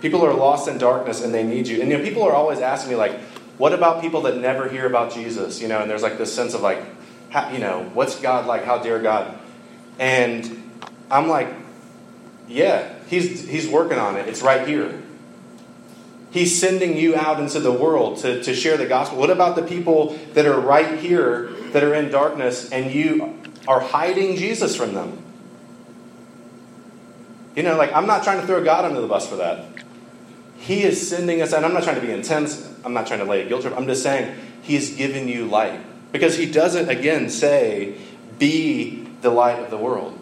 People 0.01 0.25
are 0.25 0.35
lost 0.35 0.69
in 0.69 0.79
darkness 0.79 1.23
and 1.23 1.35
they 1.35 1.43
need 1.43 1.67
you. 1.67 1.81
And 1.81 1.91
you 1.91 1.99
know, 1.99 2.05
people 2.05 2.23
are 2.23 2.33
always 2.33 2.61
asking 2.61 2.91
me, 2.91 2.97
like, 2.97 3.19
what 3.59 3.73
about 3.73 4.01
people 4.01 4.23
that 4.23 4.37
never 4.37 4.69
hear 4.69 4.87
about 4.87 5.13
Jesus? 5.13 5.61
You 5.61 5.69
know, 5.69 5.81
and 5.81 5.91
there's 5.91 6.03
like 6.03 6.19
this 6.19 6.33
sense 6.33 6.55
of 6.55 6.61
like, 6.61 6.83
how, 7.31 7.51
you 7.51 7.59
know, 7.59 7.91
what's 7.95 8.21
God 8.21 8.47
like? 8.47 8.65
How 8.65 8.79
dare 8.79 9.01
God? 9.01 9.37
And 9.99 10.71
I'm 11.11 11.29
like, 11.29 11.49
yeah, 12.47 12.95
he's 13.09 13.47
he's 13.47 13.69
working 13.69 13.99
on 13.99 14.17
it. 14.17 14.29
It's 14.29 14.43
right 14.43 14.67
here. 14.67 15.03
He's 16.31 16.59
sending 16.59 16.97
you 16.97 17.17
out 17.17 17.41
into 17.41 17.59
the 17.59 17.73
world 17.73 18.19
to, 18.19 18.43
to 18.43 18.55
share 18.55 18.77
the 18.77 18.87
gospel. 18.87 19.19
What 19.19 19.31
about 19.31 19.57
the 19.57 19.63
people 19.63 20.19
that 20.35 20.47
are 20.47 20.61
right 20.61 20.99
here 20.99 21.51
that 21.73 21.83
are 21.83 21.95
in 21.95 22.11
darkness 22.11 22.71
and 22.71 22.93
you 22.93 23.41
are 23.67 23.81
hiding 23.81 24.37
Jesus 24.37 24.77
from 24.77 24.95
them? 24.95 25.25
You 27.59 27.65
know, 27.65 27.77
like, 27.77 27.93
I'm 27.93 28.07
not 28.07 28.23
trying 28.23 28.41
to 28.41 28.47
throw 28.47 28.63
God 28.63 28.85
under 28.85 29.01
the 29.01 29.09
bus 29.09 29.29
for 29.29 29.35
that. 29.35 29.65
He 30.59 30.85
is 30.85 31.09
sending 31.09 31.43
us, 31.43 31.53
and 31.53 31.67
I'm 31.67 31.75
not 31.75 31.83
trying 31.83 32.01
to 32.01 32.07
be 32.07 32.13
intense, 32.13 32.73
I'm 32.85 32.93
not 32.93 33.09
trying 33.09 33.19
to 33.19 33.25
lay 33.25 33.45
a 33.45 33.49
guilt 33.49 33.63
trip. 33.63 33.77
I'm 33.77 33.89
just 33.89 34.01
saying, 34.01 34.39
He's 34.63 34.95
given 34.95 35.27
you 35.27 35.47
light. 35.47 35.81
Because 36.13 36.37
He 36.37 36.49
doesn't, 36.49 36.89
again, 36.89 37.29
say, 37.29 37.99
be 38.39 39.09
the 39.23 39.31
light 39.31 39.59
of 39.59 39.71
the 39.71 39.77
world. 39.77 40.17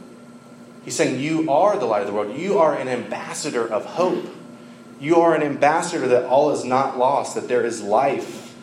He's 0.87 0.97
saying, 0.97 1.21
You 1.21 1.51
are 1.51 1.77
the 1.77 1.85
light 1.85 2.01
of 2.01 2.07
the 2.07 2.15
world. 2.15 2.39
You 2.39 2.57
are 2.57 2.75
an 2.75 2.89
ambassador 2.89 3.71
of 3.71 3.85
hope. 3.85 4.25
You 4.99 5.17
are 5.17 5.35
an 5.35 5.43
ambassador 5.43 6.09
that 6.09 6.25
all 6.25 6.53
is 6.53 6.65
not 6.65 6.97
lost, 6.97 7.35
that 7.35 7.49
there 7.49 7.67
is 7.67 7.83
life. 7.83 8.57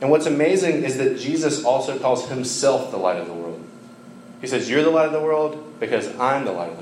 And 0.00 0.10
what's 0.10 0.26
amazing 0.26 0.82
is 0.82 0.98
that 0.98 1.20
Jesus 1.20 1.64
also 1.64 2.00
calls 2.00 2.28
Himself 2.28 2.90
the 2.90 2.96
light 2.96 3.18
of 3.18 3.28
the 3.28 3.32
world. 3.32 3.64
He 4.40 4.48
says, 4.48 4.68
You're 4.68 4.82
the 4.82 4.90
light 4.90 5.06
of 5.06 5.12
the 5.12 5.22
world 5.22 5.78
because 5.78 6.08
I'm 6.18 6.44
the 6.44 6.50
light 6.50 6.70
of 6.70 6.76
the 6.78 6.81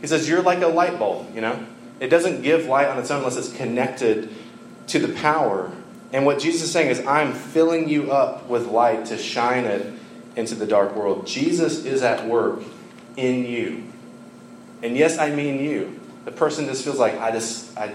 He 0.00 0.06
says, 0.06 0.28
You're 0.28 0.42
like 0.42 0.62
a 0.62 0.68
light 0.68 0.98
bulb, 0.98 1.34
you 1.34 1.40
know? 1.40 1.64
It 1.98 2.08
doesn't 2.08 2.42
give 2.42 2.66
light 2.66 2.88
on 2.88 2.98
its 2.98 3.10
own 3.10 3.18
unless 3.18 3.36
it's 3.36 3.54
connected 3.54 4.30
to 4.88 4.98
the 4.98 5.12
power. 5.14 5.70
And 6.12 6.24
what 6.24 6.38
Jesus 6.38 6.62
is 6.62 6.72
saying 6.72 6.88
is, 6.88 7.06
I'm 7.06 7.32
filling 7.32 7.88
you 7.88 8.10
up 8.10 8.48
with 8.48 8.66
light 8.66 9.06
to 9.06 9.18
shine 9.18 9.64
it 9.64 9.92
into 10.34 10.54
the 10.54 10.66
dark 10.66 10.96
world. 10.96 11.26
Jesus 11.26 11.84
is 11.84 12.02
at 12.02 12.26
work 12.26 12.62
in 13.16 13.44
you. 13.44 13.84
And 14.82 14.96
yes, 14.96 15.18
I 15.18 15.30
mean 15.30 15.62
you. 15.62 16.00
The 16.24 16.32
person 16.32 16.66
just 16.66 16.84
feels 16.84 16.98
like 16.98 17.20
I 17.20 17.30
just 17.30 17.76
I 17.76 17.94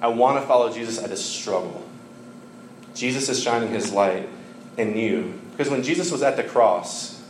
I 0.00 0.08
want 0.08 0.40
to 0.40 0.46
follow 0.46 0.72
Jesus, 0.72 1.02
I 1.02 1.08
just 1.08 1.34
struggle. 1.34 1.84
Jesus 2.94 3.28
is 3.28 3.42
shining 3.42 3.70
his 3.70 3.92
light 3.92 4.28
in 4.76 4.96
you. 4.96 5.40
Because 5.50 5.70
when 5.70 5.82
Jesus 5.82 6.12
was 6.12 6.22
at 6.22 6.36
the 6.36 6.44
cross, 6.44 7.22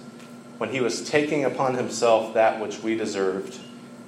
when 0.58 0.70
he 0.70 0.80
was 0.80 1.08
taking 1.08 1.44
upon 1.44 1.74
himself 1.74 2.34
that 2.34 2.60
which 2.60 2.82
we 2.82 2.96
deserved, 2.96 3.58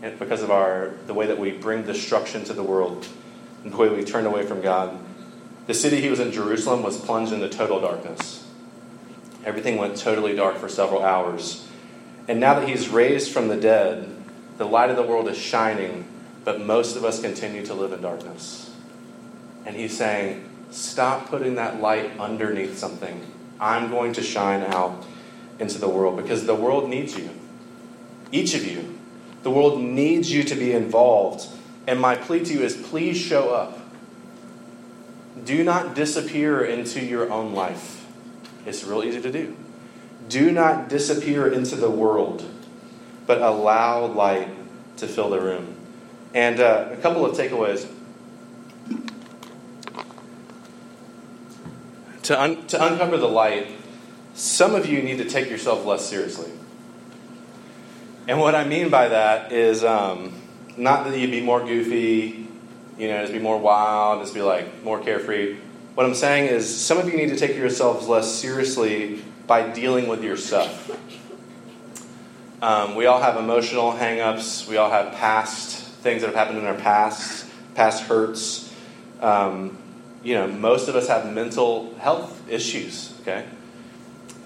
because 0.01 0.43
of 0.43 0.51
our 0.51 0.93
the 1.07 1.15
way 1.15 1.27
that 1.27 1.39
we 1.39 1.53
bring 1.53 1.85
destruction 1.85 2.45
to 2.45 2.53
the 2.53 2.63
world, 2.63 3.07
and 3.65 3.73
the 3.73 3.77
way 3.77 3.89
we 3.89 4.05
turn 4.05 4.27
away 4.27 4.45
from 4.45 4.61
God, 4.61 4.99
the 5.67 5.75
city 5.75 6.01
he 6.01 6.09
was 6.09 6.21
in, 6.21 6.33
Jerusalem, 6.33 6.83
was 6.83 6.99
plunged 6.99 7.33
into 7.33 7.49
total 7.49 7.81
darkness. 7.81 8.47
Everything 9.45 9.77
went 9.77 9.97
totally 9.97 10.35
dark 10.35 10.57
for 10.57 10.69
several 10.69 11.03
hours. 11.03 11.67
And 12.27 12.41
now 12.41 12.59
that 12.59 12.69
he's 12.69 12.89
raised 12.89 13.33
from 13.33 13.49
the 13.49 13.57
dead, 13.57 14.15
the 14.59 14.67
light 14.67 14.91
of 14.91 14.97
the 14.97 15.03
world 15.03 15.29
is 15.29 15.39
shining, 15.39 16.07
but 16.45 16.61
most 16.61 16.97
of 16.97 17.05
us 17.05 17.21
continue 17.21 17.65
to 17.65 17.75
live 17.75 17.93
in 17.93 18.03
darkness. 18.03 18.71
And 19.65 19.77
he's 19.77 19.97
saying, 19.97 20.45
Stop 20.71 21.29
putting 21.29 21.55
that 21.55 21.81
light 21.81 22.19
underneath 22.21 22.77
something. 22.77 23.25
I'm 23.59 23.91
going 23.91 24.13
to 24.15 24.23
shine 24.23 24.63
out 24.63 25.05
into 25.59 25.79
the 25.79 25.89
world 25.89 26.17
because 26.17 26.45
the 26.45 26.55
world 26.55 26.91
needs 26.91 27.17
you. 27.17 27.31
Each 28.31 28.55
of 28.55 28.67
you. 28.67 28.98
The 29.43 29.51
world 29.51 29.81
needs 29.81 30.33
you 30.33 30.43
to 30.45 30.55
be 30.55 30.73
involved. 30.73 31.49
And 31.87 32.01
my 32.01 32.17
plea 32.17 32.45
to 32.45 32.53
you 32.53 32.61
is 32.63 32.77
please 32.77 33.17
show 33.17 33.51
up. 33.51 33.79
Do 35.45 35.65
not 35.65 35.95
disappear 35.95 36.65
into 36.65 37.05
your 37.05 37.31
own 37.31 37.55
life. 37.55 38.07
It's 38.67 38.85
real 38.85 39.03
easy 39.03 39.21
to 39.23 39.33
do. 39.33 39.57
Do 40.29 40.51
not 40.51 40.89
disappear 40.89 41.51
into 41.51 41.77
the 41.77 41.91
world, 41.91 42.45
but 43.27 43.41
allow 43.41 44.05
light 44.07 44.51
to 44.99 45.07
fill 45.07 45.31
the 45.31 45.41
room. 45.41 45.75
And 46.35 46.61
uh, 46.61 46.89
a 46.93 46.97
couple 46.97 47.25
of 47.25 47.37
takeaways. 47.37 47.89
To, 52.25 52.39
un- 52.39 52.67
to 52.67 52.85
uncover 52.85 53.17
the 53.17 53.29
light, 53.29 53.69
some 54.35 54.75
of 54.75 54.87
you 54.87 55.01
need 55.01 55.17
to 55.19 55.25
take 55.25 55.49
yourself 55.49 55.87
less 55.87 56.05
seriously. 56.05 56.51
And 58.29 58.39
what 58.39 58.55
I 58.55 58.65
mean 58.65 58.91
by 58.91 59.09
that 59.09 59.53
is 59.53 59.83
um, 59.83 60.35
not 60.77 61.05
that 61.05 61.19
you'd 61.19 61.31
be 61.31 61.41
more 61.41 61.65
goofy, 61.65 62.47
you 62.99 63.09
know, 63.09 63.23
just 63.23 63.33
be 63.33 63.39
more 63.39 63.59
wild, 63.59 64.21
just 64.21 64.35
be 64.35 64.43
like 64.43 64.85
more 64.85 65.01
carefree. 65.01 65.57
What 65.95 66.05
I'm 66.05 66.15
saying 66.15 66.51
is 66.51 66.79
some 66.79 66.99
of 66.99 67.09
you 67.09 67.17
need 67.17 67.31
to 67.31 67.37
take 67.37 67.57
yourselves 67.57 68.07
less 68.07 68.31
seriously 68.31 69.25
by 69.47 69.71
dealing 69.71 70.09
with 70.09 70.23
your 70.23 70.37
stuff. 70.37 70.91
Um, 72.61 72.97
we 72.97 73.07
all 73.07 73.23
have 73.23 73.39
emotional 73.39 73.93
hangups. 73.93 74.69
We 74.69 74.77
all 74.77 74.91
have 74.91 75.15
past 75.15 75.89
things 76.03 76.21
that 76.21 76.27
have 76.27 76.37
happened 76.37 76.59
in 76.59 76.67
our 76.67 76.75
past, 76.75 77.47
past 77.75 78.03
hurts. 78.03 78.75
Um, 79.23 79.79
you 80.23 80.35
know, 80.35 80.49
most 80.49 80.89
of 80.89 80.97
us 80.97 81.09
have 81.09 81.33
mental 81.33 81.95
health 81.95 82.43
issues, 82.51 83.15
okay? 83.23 83.47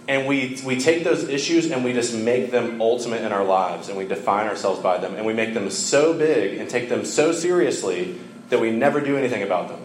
And 0.09 0.27
we, 0.27 0.61
we 0.65 0.81
take 0.81 1.05
those 1.05 1.29
issues 1.29 1.71
and 1.71 1.85
we 1.85 1.93
just 1.93 2.15
make 2.15 2.51
them 2.51 2.81
ultimate 2.81 3.23
in 3.23 3.33
our 3.33 3.45
lives 3.45 3.89
and 3.89 3.97
we 3.97 4.07
define 4.07 4.49
ourselves 4.49 4.81
by 4.81 4.99
them 4.99 5.15
and 5.15 5.25
we 5.25 5.33
make 5.33 5.55
them 5.55 5.71
so 5.71 6.13
big 6.13 6.59
and 6.59 6.69
take 6.69 6.89
them 6.89 7.05
so 7.05 7.31
seriously 7.31 8.19
that 8.49 8.61
we 8.61 8.73
never 8.73 9.01
do 9.01 9.17
anything 9.17 9.43
about 9.43 9.69
them. 9.69 9.81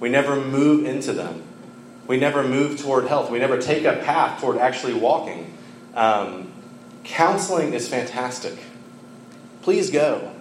We 0.00 0.08
never 0.08 0.36
move 0.36 0.86
into 0.86 1.12
them. 1.12 1.42
We 2.06 2.16
never 2.16 2.42
move 2.42 2.80
toward 2.80 3.08
health. 3.08 3.30
We 3.30 3.38
never 3.38 3.60
take 3.60 3.84
a 3.84 3.96
path 3.96 4.40
toward 4.40 4.58
actually 4.58 4.94
walking. 4.94 5.52
Um, 5.94 6.52
counseling 7.04 7.74
is 7.74 7.88
fantastic. 7.88 8.58
Please 9.62 9.90
go. 9.90 10.32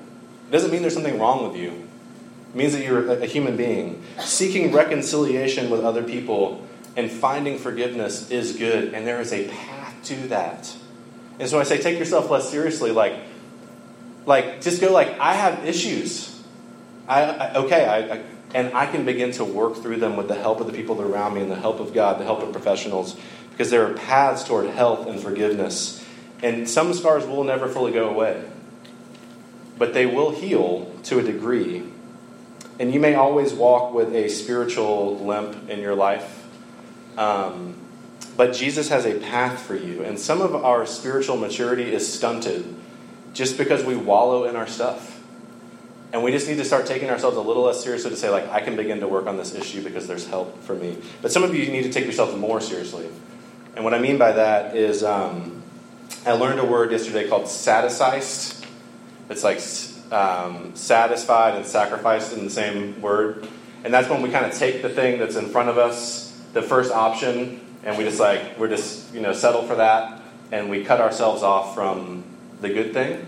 It 0.48 0.52
doesn't 0.52 0.72
mean 0.72 0.82
there's 0.82 0.94
something 0.94 1.20
wrong 1.20 1.48
with 1.48 1.60
you. 1.60 1.72
It 1.72 2.56
means 2.56 2.74
that 2.74 2.84
you're 2.84 3.12
a 3.12 3.26
human 3.26 3.58
being. 3.58 4.04
Seeking 4.20 4.72
reconciliation 4.72 5.70
with 5.70 5.84
other 5.84 6.04
people 6.04 6.66
and 6.96 7.12
finding 7.12 7.58
forgiveness 7.58 8.32
is 8.32 8.56
good, 8.56 8.94
and 8.94 9.06
there 9.06 9.20
is 9.22 9.34
a 9.34 9.48
path 9.48 9.96
to 10.06 10.16
that. 10.30 10.76
And 11.40 11.50
so 11.50 11.60
I 11.60 11.64
say, 11.64 11.82
take 11.82 12.00
yourself 12.00 12.30
less 12.30 12.50
seriously. 12.50 12.92
Like, 12.92 13.20
like 14.26 14.62
just 14.62 14.82
go 14.82 14.92
like, 14.92 15.20
I 15.20 15.34
have 15.34 15.66
issues. 15.66 16.32
I, 17.08 17.24
I 17.24 17.56
okay, 17.56 17.86
I, 17.86 18.16
I 18.16 18.24
and 18.54 18.74
I 18.74 18.86
can 18.86 19.06
begin 19.06 19.32
to 19.34 19.44
work 19.44 19.76
through 19.76 19.98
them 19.98 20.16
with 20.16 20.30
the 20.30 20.36
help 20.36 20.62
of 20.62 20.68
the 20.68 20.74
people 20.74 21.02
around 21.02 21.34
me 21.34 21.42
and 21.42 21.52
the 21.52 21.56
help 21.56 21.82
of 21.82 21.94
God, 21.94 22.20
the 22.20 22.24
help 22.24 22.42
of 22.42 22.54
professionals, 22.54 23.18
because 23.52 23.70
there 23.70 23.86
are 23.86 23.94
paths 23.94 24.46
toward 24.46 24.68
health 24.68 25.08
and 25.08 25.20
forgiveness. 25.20 26.04
And 26.42 26.70
some 26.70 26.94
scars 26.94 27.26
will 27.26 27.44
never 27.44 27.68
fully 27.68 27.92
go 27.92 28.10
away, 28.10 28.44
but 29.78 29.94
they 29.94 30.06
will 30.06 30.32
heal 30.32 30.94
to 31.04 31.20
a 31.20 31.24
degree. 31.24 31.84
And 32.80 32.94
you 32.94 33.00
may 33.00 33.16
always 33.16 33.54
walk 33.54 33.94
with 33.94 34.14
a 34.14 34.30
spiritual 34.30 35.18
limp 35.20 35.70
in 35.70 35.80
your 35.80 35.96
life. 35.96 36.35
Um, 37.18 37.76
but 38.38 38.54
Jesus 38.54 38.90
has 38.90 39.06
a 39.06 39.20
path 39.20 39.62
for 39.62 39.76
you. 39.76 40.04
And 40.04 40.20
some 40.20 40.42
of 40.42 40.56
our 40.56 40.86
spiritual 40.86 41.38
maturity 41.38 41.94
is 41.94 42.12
stunted 42.12 42.66
just 43.34 43.58
because 43.58 43.84
we 43.84 43.96
wallow 43.96 44.46
in 44.46 44.56
our 44.56 44.68
stuff. 44.68 45.12
And 46.14 46.24
we 46.24 46.32
just 46.32 46.48
need 46.48 46.58
to 46.58 46.66
start 46.66 46.86
taking 46.86 47.10
ourselves 47.10 47.36
a 47.36 47.42
little 47.42 47.64
less 47.64 47.84
seriously 47.84 48.10
to 48.10 48.16
say, 48.16 48.30
like, 48.30 48.48
I 48.50 48.62
can 48.62 48.76
begin 48.76 49.02
to 49.02 49.08
work 49.08 49.28
on 49.28 49.38
this 49.38 49.54
issue 49.54 49.84
because 49.84 50.08
there's 50.08 50.26
help 50.28 50.62
for 50.64 50.74
me. 50.74 50.98
But 51.22 51.32
some 51.32 51.44
of 51.44 51.54
you 51.54 51.70
need 51.70 51.84
to 51.84 51.92
take 51.92 52.06
yourself 52.06 52.38
more 52.38 52.62
seriously. 52.62 53.10
And 53.76 53.84
what 53.84 53.94
I 53.94 54.00
mean 54.00 54.18
by 54.18 54.32
that 54.32 54.78
is, 54.78 55.04
um, 55.04 55.62
I 56.26 56.32
learned 56.32 56.60
a 56.60 56.66
word 56.66 56.92
yesterday 56.92 57.28
called 57.28 57.44
satisficed. 57.44 58.66
It's 59.30 59.44
like 59.44 59.60
um, 60.12 60.76
satisfied 60.76 61.56
and 61.56 61.66
sacrificed 61.66 62.34
in 62.34 62.46
the 62.46 62.50
same 62.50 63.02
word. 63.02 63.48
And 63.84 63.94
that's 63.94 64.10
when 64.10 64.22
we 64.22 64.30
kind 64.30 64.46
of 64.46 64.58
take 64.58 64.82
the 64.82 64.90
thing 64.90 65.20
that's 65.20 65.36
in 65.36 65.50
front 65.50 65.70
of 65.70 65.78
us, 65.78 66.35
the 66.56 66.62
first 66.62 66.90
option, 66.90 67.60
and 67.84 67.98
we 67.98 68.06
just 68.06 68.18
like, 68.18 68.58
we're 68.58 68.70
just, 68.70 69.14
you 69.14 69.20
know, 69.20 69.34
settle 69.34 69.64
for 69.64 69.76
that. 69.76 70.22
And 70.54 70.70
we 70.70 70.86
cut 70.86 71.02
ourselves 71.02 71.44
off 71.44 71.76
from 71.76 72.24
the 72.62 72.70
good 72.70 72.94
thing 72.94 73.28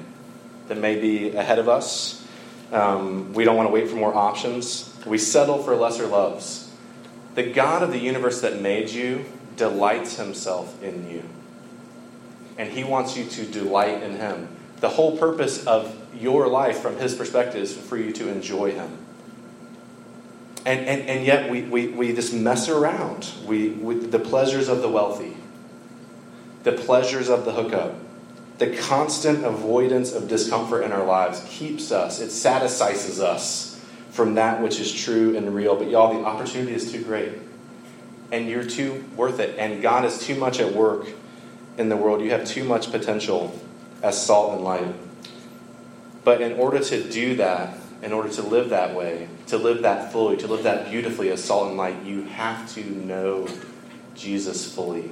that 0.69 0.77
may 0.77 0.97
be 0.97 1.31
ahead 1.31 1.59
of 1.59 1.67
us. 1.67 2.25
Um, 2.71 3.33
we 3.33 3.43
don't 3.43 3.57
want 3.57 3.67
to 3.67 3.73
wait 3.73 3.89
for 3.89 3.97
more 3.97 4.15
options. 4.15 4.95
We 5.05 5.17
settle 5.17 5.61
for 5.61 5.75
lesser 5.75 6.07
loves. 6.07 6.73
The 7.35 7.43
God 7.43 7.83
of 7.83 7.91
the 7.91 7.99
universe 7.99 8.39
that 8.41 8.61
made 8.61 8.89
you 8.89 9.25
delights 9.57 10.15
himself 10.15 10.81
in 10.81 11.09
you. 11.09 11.23
And 12.57 12.71
he 12.71 12.85
wants 12.85 13.17
you 13.17 13.25
to 13.25 13.45
delight 13.45 14.03
in 14.03 14.15
him. 14.15 14.47
The 14.79 14.89
whole 14.89 15.17
purpose 15.17 15.65
of 15.65 15.93
your 16.15 16.47
life, 16.47 16.79
from 16.79 16.95
his 16.95 17.13
perspective, 17.13 17.63
is 17.63 17.75
for 17.75 17.97
you 17.97 18.13
to 18.13 18.29
enjoy 18.29 18.71
him. 18.71 18.97
And, 20.67 20.85
and, 20.85 21.09
and 21.09 21.25
yet 21.25 21.49
we, 21.49 21.61
we, 21.61 21.87
we 21.87 22.13
just 22.13 22.33
mess 22.33 22.67
around. 22.67 23.31
We, 23.45 23.69
with 23.69 24.11
the 24.11 24.19
pleasures 24.19 24.67
of 24.67 24.81
the 24.81 24.89
wealthy, 24.89 25.37
the 26.63 26.73
pleasures 26.73 27.29
of 27.29 27.45
the 27.45 27.53
hookup, 27.53 27.95
the 28.57 28.75
constant 28.75 29.45
avoidance 29.45 30.11
of 30.11 30.27
discomfort 30.27 30.83
in 30.83 30.91
our 30.91 31.05
lives 31.05 31.41
keeps 31.47 31.93
us, 31.93 32.19
it 32.19 32.31
satisfies 32.31 33.17
us 33.21 33.81
from 34.11 34.35
that 34.35 34.61
which 34.61 34.81
is 34.81 34.93
true 34.93 35.37
and 35.37 35.55
real. 35.55 35.77
But 35.77 35.89
y'all, 35.89 36.13
the 36.13 36.25
opportunity 36.25 36.73
is 36.73 36.91
too 36.91 37.01
great. 37.01 37.31
And 38.33 38.49
you're 38.49 38.65
too 38.65 39.05
worth 39.15 39.39
it. 39.39 39.57
And 39.57 39.81
God 39.81 40.03
is 40.03 40.19
too 40.19 40.35
much 40.35 40.59
at 40.59 40.73
work 40.73 41.07
in 41.77 41.87
the 41.87 41.95
world. 41.95 42.21
You 42.21 42.31
have 42.31 42.45
too 42.45 42.65
much 42.65 42.91
potential 42.91 43.57
as 44.03 44.21
salt 44.21 44.55
and 44.55 44.65
light. 44.65 44.93
But 46.25 46.41
in 46.41 46.59
order 46.59 46.79
to 46.79 47.09
do 47.09 47.37
that, 47.37 47.77
in 48.01 48.13
order 48.13 48.29
to 48.29 48.41
live 48.43 48.69
that 48.69 48.95
way, 48.95 49.27
to 49.47 49.57
live 49.57 49.81
that 49.81 50.11
fully, 50.11 50.37
to 50.37 50.47
live 50.47 50.63
that 50.63 50.89
beautifully 50.89 51.29
as 51.31 51.43
salt 51.43 51.69
and 51.69 51.77
light, 51.77 52.03
you 52.03 52.23
have 52.23 52.71
to 52.75 52.83
know 52.83 53.47
Jesus 54.15 54.73
fully. 54.73 55.11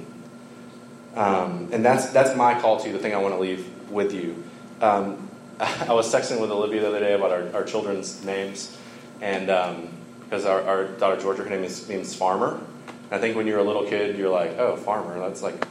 Um, 1.14 1.68
and 1.72 1.84
that's, 1.84 2.10
that's 2.10 2.36
my 2.36 2.60
call 2.60 2.78
to 2.80 2.86
you, 2.86 2.92
the 2.92 2.98
thing 2.98 3.14
I 3.14 3.18
want 3.18 3.34
to 3.34 3.40
leave 3.40 3.90
with 3.90 4.12
you. 4.12 4.42
Um, 4.80 5.30
I 5.60 5.92
was 5.92 6.12
texting 6.12 6.40
with 6.40 6.50
Olivia 6.50 6.82
the 6.82 6.88
other 6.88 7.00
day 7.00 7.14
about 7.14 7.32
our, 7.32 7.50
our 7.54 7.64
children's 7.64 8.24
names, 8.24 8.76
and 9.20 9.50
um, 9.50 9.88
because 10.24 10.44
our, 10.44 10.60
our, 10.62 10.84
daughter 10.84 11.20
Georgia, 11.20 11.44
her 11.44 11.50
name 11.50 11.64
is, 11.64 11.88
means 11.88 12.14
farmer. 12.14 12.60
I 13.10 13.18
think 13.18 13.36
when 13.36 13.46
you're 13.46 13.60
a 13.60 13.64
little 13.64 13.84
kid, 13.84 14.18
you're 14.18 14.28
like, 14.28 14.58
oh, 14.58 14.76
farmer, 14.76 15.18
that's 15.20 15.40
like, 15.40 15.66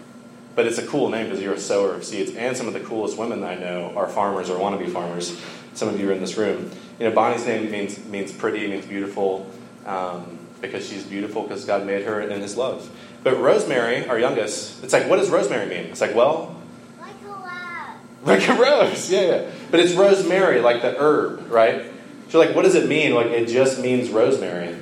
but 0.56 0.66
it's 0.66 0.78
a 0.78 0.88
cool 0.88 1.10
name 1.10 1.26
because 1.26 1.42
you're 1.42 1.54
a 1.54 1.60
sower 1.60 1.94
of 1.94 2.06
seeds. 2.06 2.34
And 2.36 2.56
some 2.56 2.68
of 2.68 2.74
the 2.74 2.80
coolest 2.80 3.18
women 3.18 3.44
I 3.44 3.56
know 3.56 3.92
are 3.98 4.08
farmers 4.08 4.50
or 4.50 4.58
want 4.58 4.80
to 4.80 4.84
be 4.84 4.90
farmers. 4.90 5.38
Some 5.74 5.90
of 5.90 6.00
you 6.00 6.10
are 6.10 6.14
in 6.14 6.22
this 6.22 6.38
room. 6.38 6.72
You 7.00 7.10
know, 7.10 7.16
Bonnie's 7.16 7.46
name 7.46 7.70
means, 7.72 8.04
means 8.06 8.32
pretty, 8.32 8.68
means 8.68 8.86
beautiful, 8.86 9.50
um, 9.86 10.40
because 10.62 10.88
she's 10.88 11.04
beautiful 11.04 11.44
because 11.44 11.66
God 11.66 11.86
made 11.86 12.06
her 12.06 12.22
in 12.22 12.42
His 12.42 12.56
love. 12.56 12.90
But 13.24 13.38
Rosemary, 13.40 14.08
our 14.08 14.20
youngest, 14.20 14.84
it's 14.84 14.94
like, 14.94 15.10
what 15.10 15.18
does 15.18 15.30
rosemary 15.30 15.68
mean? 15.68 15.86
It's 15.86 16.00
like, 16.02 16.16
well, 16.16 16.56
like 17.00 17.22
a 17.24 17.28
rose. 17.28 18.00
Like 18.24 18.48
a 18.50 18.54
rose, 18.54 19.12
yeah, 19.12 19.22
yeah. 19.22 19.52
But 19.72 19.80
it's 19.80 19.94
rosemary, 19.94 20.62
like 20.62 20.82
the 20.82 20.96
herb, 20.98 21.52
right? 21.52 21.86
So, 22.30 22.40
like, 22.40 22.56
what 22.56 22.64
does 22.64 22.76
it 22.76 22.88
mean? 22.88 23.14
Like, 23.14 23.28
it 23.28 23.48
just 23.48 23.80
means 23.80 24.10
rosemary. 24.10 24.76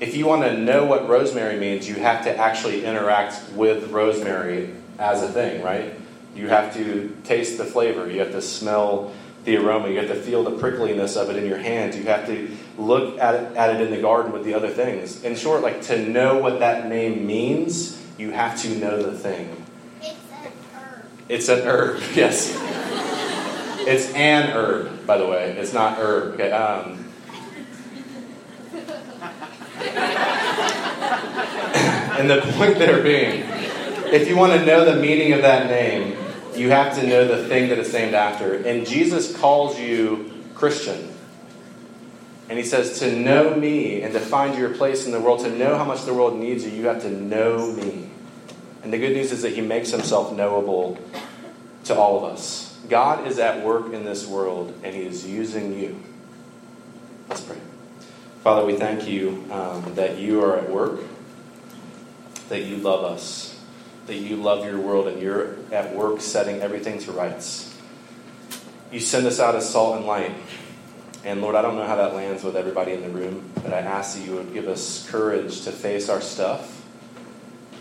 if 0.00 0.16
you 0.16 0.26
want 0.26 0.42
to 0.42 0.56
know 0.56 0.86
what 0.86 1.08
rosemary 1.08 1.58
means, 1.58 1.88
you 1.88 1.96
have 1.96 2.24
to 2.24 2.34
actually 2.36 2.84
interact 2.84 3.40
with 3.52 3.90
rosemary 3.90 4.74
as 4.98 5.22
a 5.22 5.28
thing, 5.28 5.62
right? 5.62 5.94
You 6.34 6.48
have 6.48 6.74
to 6.74 7.14
taste 7.24 7.58
the 7.58 7.64
flavor. 7.64 8.10
You 8.10 8.20
have 8.20 8.32
to 8.32 8.40
smell 8.42 9.12
the 9.44 9.56
aroma. 9.56 9.88
You 9.88 9.98
have 9.98 10.08
to 10.08 10.14
feel 10.14 10.44
the 10.44 10.58
prickliness 10.58 11.16
of 11.16 11.30
it 11.30 11.36
in 11.36 11.46
your 11.46 11.58
hands. 11.58 11.96
You 11.96 12.04
have 12.04 12.26
to 12.26 12.50
look 12.76 13.18
at 13.18 13.34
it, 13.34 13.56
at 13.56 13.74
it 13.74 13.80
in 13.80 13.90
the 13.90 14.00
garden 14.00 14.32
with 14.32 14.44
the 14.44 14.54
other 14.54 14.68
things. 14.70 15.24
In 15.24 15.36
short, 15.36 15.62
like 15.62 15.82
to 15.82 15.98
know 15.98 16.38
what 16.38 16.60
that 16.60 16.88
name 16.88 17.26
means, 17.26 18.00
you 18.18 18.30
have 18.30 18.60
to 18.62 18.76
know 18.76 19.02
the 19.02 19.16
thing. 19.16 19.64
It's 20.00 20.18
an 20.28 20.52
herb. 20.74 21.04
It's 21.28 21.48
an 21.48 21.60
herb, 21.60 22.02
yes. 22.14 22.56
it's 23.86 24.12
an 24.14 24.50
herb, 24.50 25.06
by 25.06 25.16
the 25.16 25.26
way. 25.26 25.52
It's 25.52 25.72
not 25.72 25.98
herb. 25.98 26.34
Okay. 26.34 26.50
Um, 26.50 27.06
and 32.18 32.28
the 32.28 32.40
point 32.56 32.78
there 32.78 33.02
being, 33.02 33.44
if 34.12 34.28
you 34.28 34.36
want 34.36 34.52
to 34.52 34.66
know 34.66 34.84
the 34.84 35.00
meaning 35.00 35.32
of 35.32 35.42
that 35.42 35.70
name, 35.70 36.16
you 36.60 36.70
have 36.70 36.94
to 37.00 37.06
know 37.06 37.26
the 37.26 37.48
thing 37.48 37.70
that 37.70 37.78
it's 37.78 37.92
named 37.92 38.14
after. 38.14 38.54
And 38.54 38.86
Jesus 38.86 39.34
calls 39.36 39.80
you 39.80 40.30
Christian. 40.54 41.08
And 42.50 42.58
he 42.58 42.64
says, 42.64 42.98
to 42.98 43.16
know 43.16 43.54
me 43.54 44.02
and 44.02 44.12
to 44.12 44.20
find 44.20 44.58
your 44.58 44.74
place 44.74 45.06
in 45.06 45.12
the 45.12 45.20
world, 45.20 45.40
to 45.40 45.50
know 45.50 45.78
how 45.78 45.84
much 45.84 46.04
the 46.04 46.12
world 46.12 46.36
needs 46.36 46.64
you, 46.64 46.70
you 46.72 46.86
have 46.86 47.00
to 47.02 47.10
know 47.10 47.72
me. 47.72 48.10
And 48.82 48.92
the 48.92 48.98
good 48.98 49.12
news 49.12 49.32
is 49.32 49.42
that 49.42 49.54
he 49.54 49.60
makes 49.60 49.90
himself 49.90 50.32
knowable 50.32 50.98
to 51.84 51.94
all 51.94 52.18
of 52.18 52.24
us. 52.32 52.78
God 52.88 53.26
is 53.26 53.38
at 53.38 53.64
work 53.64 53.92
in 53.92 54.04
this 54.04 54.26
world, 54.26 54.74
and 54.82 54.94
he 54.94 55.02
is 55.02 55.24
using 55.26 55.78
you. 55.78 56.02
Let's 57.28 57.40
pray. 57.40 57.58
Father, 58.42 58.66
we 58.66 58.74
thank 58.76 59.06
you 59.06 59.44
um, 59.50 59.94
that 59.94 60.18
you 60.18 60.42
are 60.42 60.56
at 60.56 60.68
work, 60.68 61.00
that 62.48 62.64
you 62.64 62.78
love 62.78 63.04
us, 63.04 63.49
that 64.10 64.16
you 64.16 64.34
love 64.34 64.64
your 64.64 64.76
world, 64.76 65.06
and 65.06 65.22
you're 65.22 65.54
at 65.70 65.94
work 65.94 66.20
setting 66.20 66.60
everything 66.62 66.98
to 66.98 67.12
rights. 67.12 67.72
You 68.90 68.98
send 68.98 69.24
us 69.24 69.38
out 69.38 69.54
as 69.54 69.70
salt 69.70 69.98
and 69.98 70.04
light. 70.04 70.32
And 71.24 71.40
Lord, 71.40 71.54
I 71.54 71.62
don't 71.62 71.76
know 71.76 71.86
how 71.86 71.94
that 71.94 72.12
lands 72.12 72.42
with 72.42 72.56
everybody 72.56 72.92
in 72.92 73.02
the 73.02 73.08
room, 73.08 73.48
but 73.54 73.72
I 73.72 73.78
ask 73.78 74.18
that 74.18 74.26
you 74.26 74.34
would 74.34 74.52
give 74.52 74.66
us 74.66 75.08
courage 75.08 75.60
to 75.62 75.70
face 75.70 76.08
our 76.08 76.20
stuff, 76.20 76.84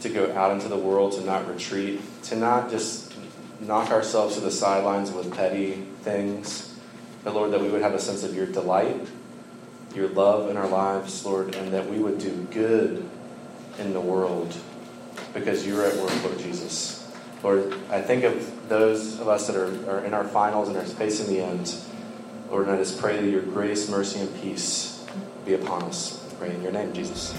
to 0.02 0.10
go 0.10 0.32
out 0.34 0.52
into 0.52 0.68
the 0.68 0.78
world, 0.78 1.14
to 1.14 1.22
not 1.22 1.48
retreat, 1.48 2.00
to 2.26 2.36
not 2.36 2.70
just 2.70 3.12
knock 3.60 3.90
ourselves 3.90 4.36
to 4.36 4.42
the 4.42 4.52
sidelines 4.52 5.12
with 5.12 5.34
petty 5.34 5.84
things, 6.04 6.80
but 7.24 7.34
Lord, 7.34 7.52
that 7.54 7.60
we 7.60 7.70
would 7.70 7.82
have 7.82 7.96
a 7.96 8.00
sense 8.00 8.22
of 8.24 8.36
your 8.36 8.46
delight, 8.46 9.08
your 9.96 10.10
love 10.10 10.52
in 10.52 10.58
our 10.58 10.68
lives, 10.68 11.26
Lord, 11.26 11.56
and 11.56 11.74
that 11.74 11.90
we 11.90 11.98
would 11.98 12.20
do 12.20 12.48
good 12.52 13.10
in 13.80 13.94
the 13.94 14.02
world 14.02 14.56
because 15.34 15.66
you're 15.66 15.86
at 15.86 15.96
work, 15.98 16.24
Lord 16.24 16.40
Jesus. 16.40 17.08
Lord, 17.44 17.74
I 17.90 18.02
think 18.02 18.24
of 18.24 18.70
those 18.70 19.20
of 19.20 19.28
us 19.28 19.48
that 19.48 19.56
are, 19.56 19.90
are 19.90 20.04
in 20.04 20.14
our 20.14 20.26
finals 20.26 20.68
and 20.68 20.78
are 20.78 20.84
facing 20.84 21.28
the 21.28 21.42
end. 21.42 21.74
Lord, 22.50 22.68
and 22.68 22.76
I 22.76 22.78
just 22.78 23.00
pray 23.00 23.16
that 23.22 23.30
your 23.30 23.44
grace, 23.44 23.90
mercy, 23.90 24.20
and 24.20 24.42
peace 24.42 25.06
be 25.46 25.54
upon 25.54 25.84
us. 25.84 26.26
I 26.32 26.36
pray 26.36 26.54
in 26.54 26.62
your 26.62 26.72
name, 26.72 26.94
Jesus. 26.94 27.36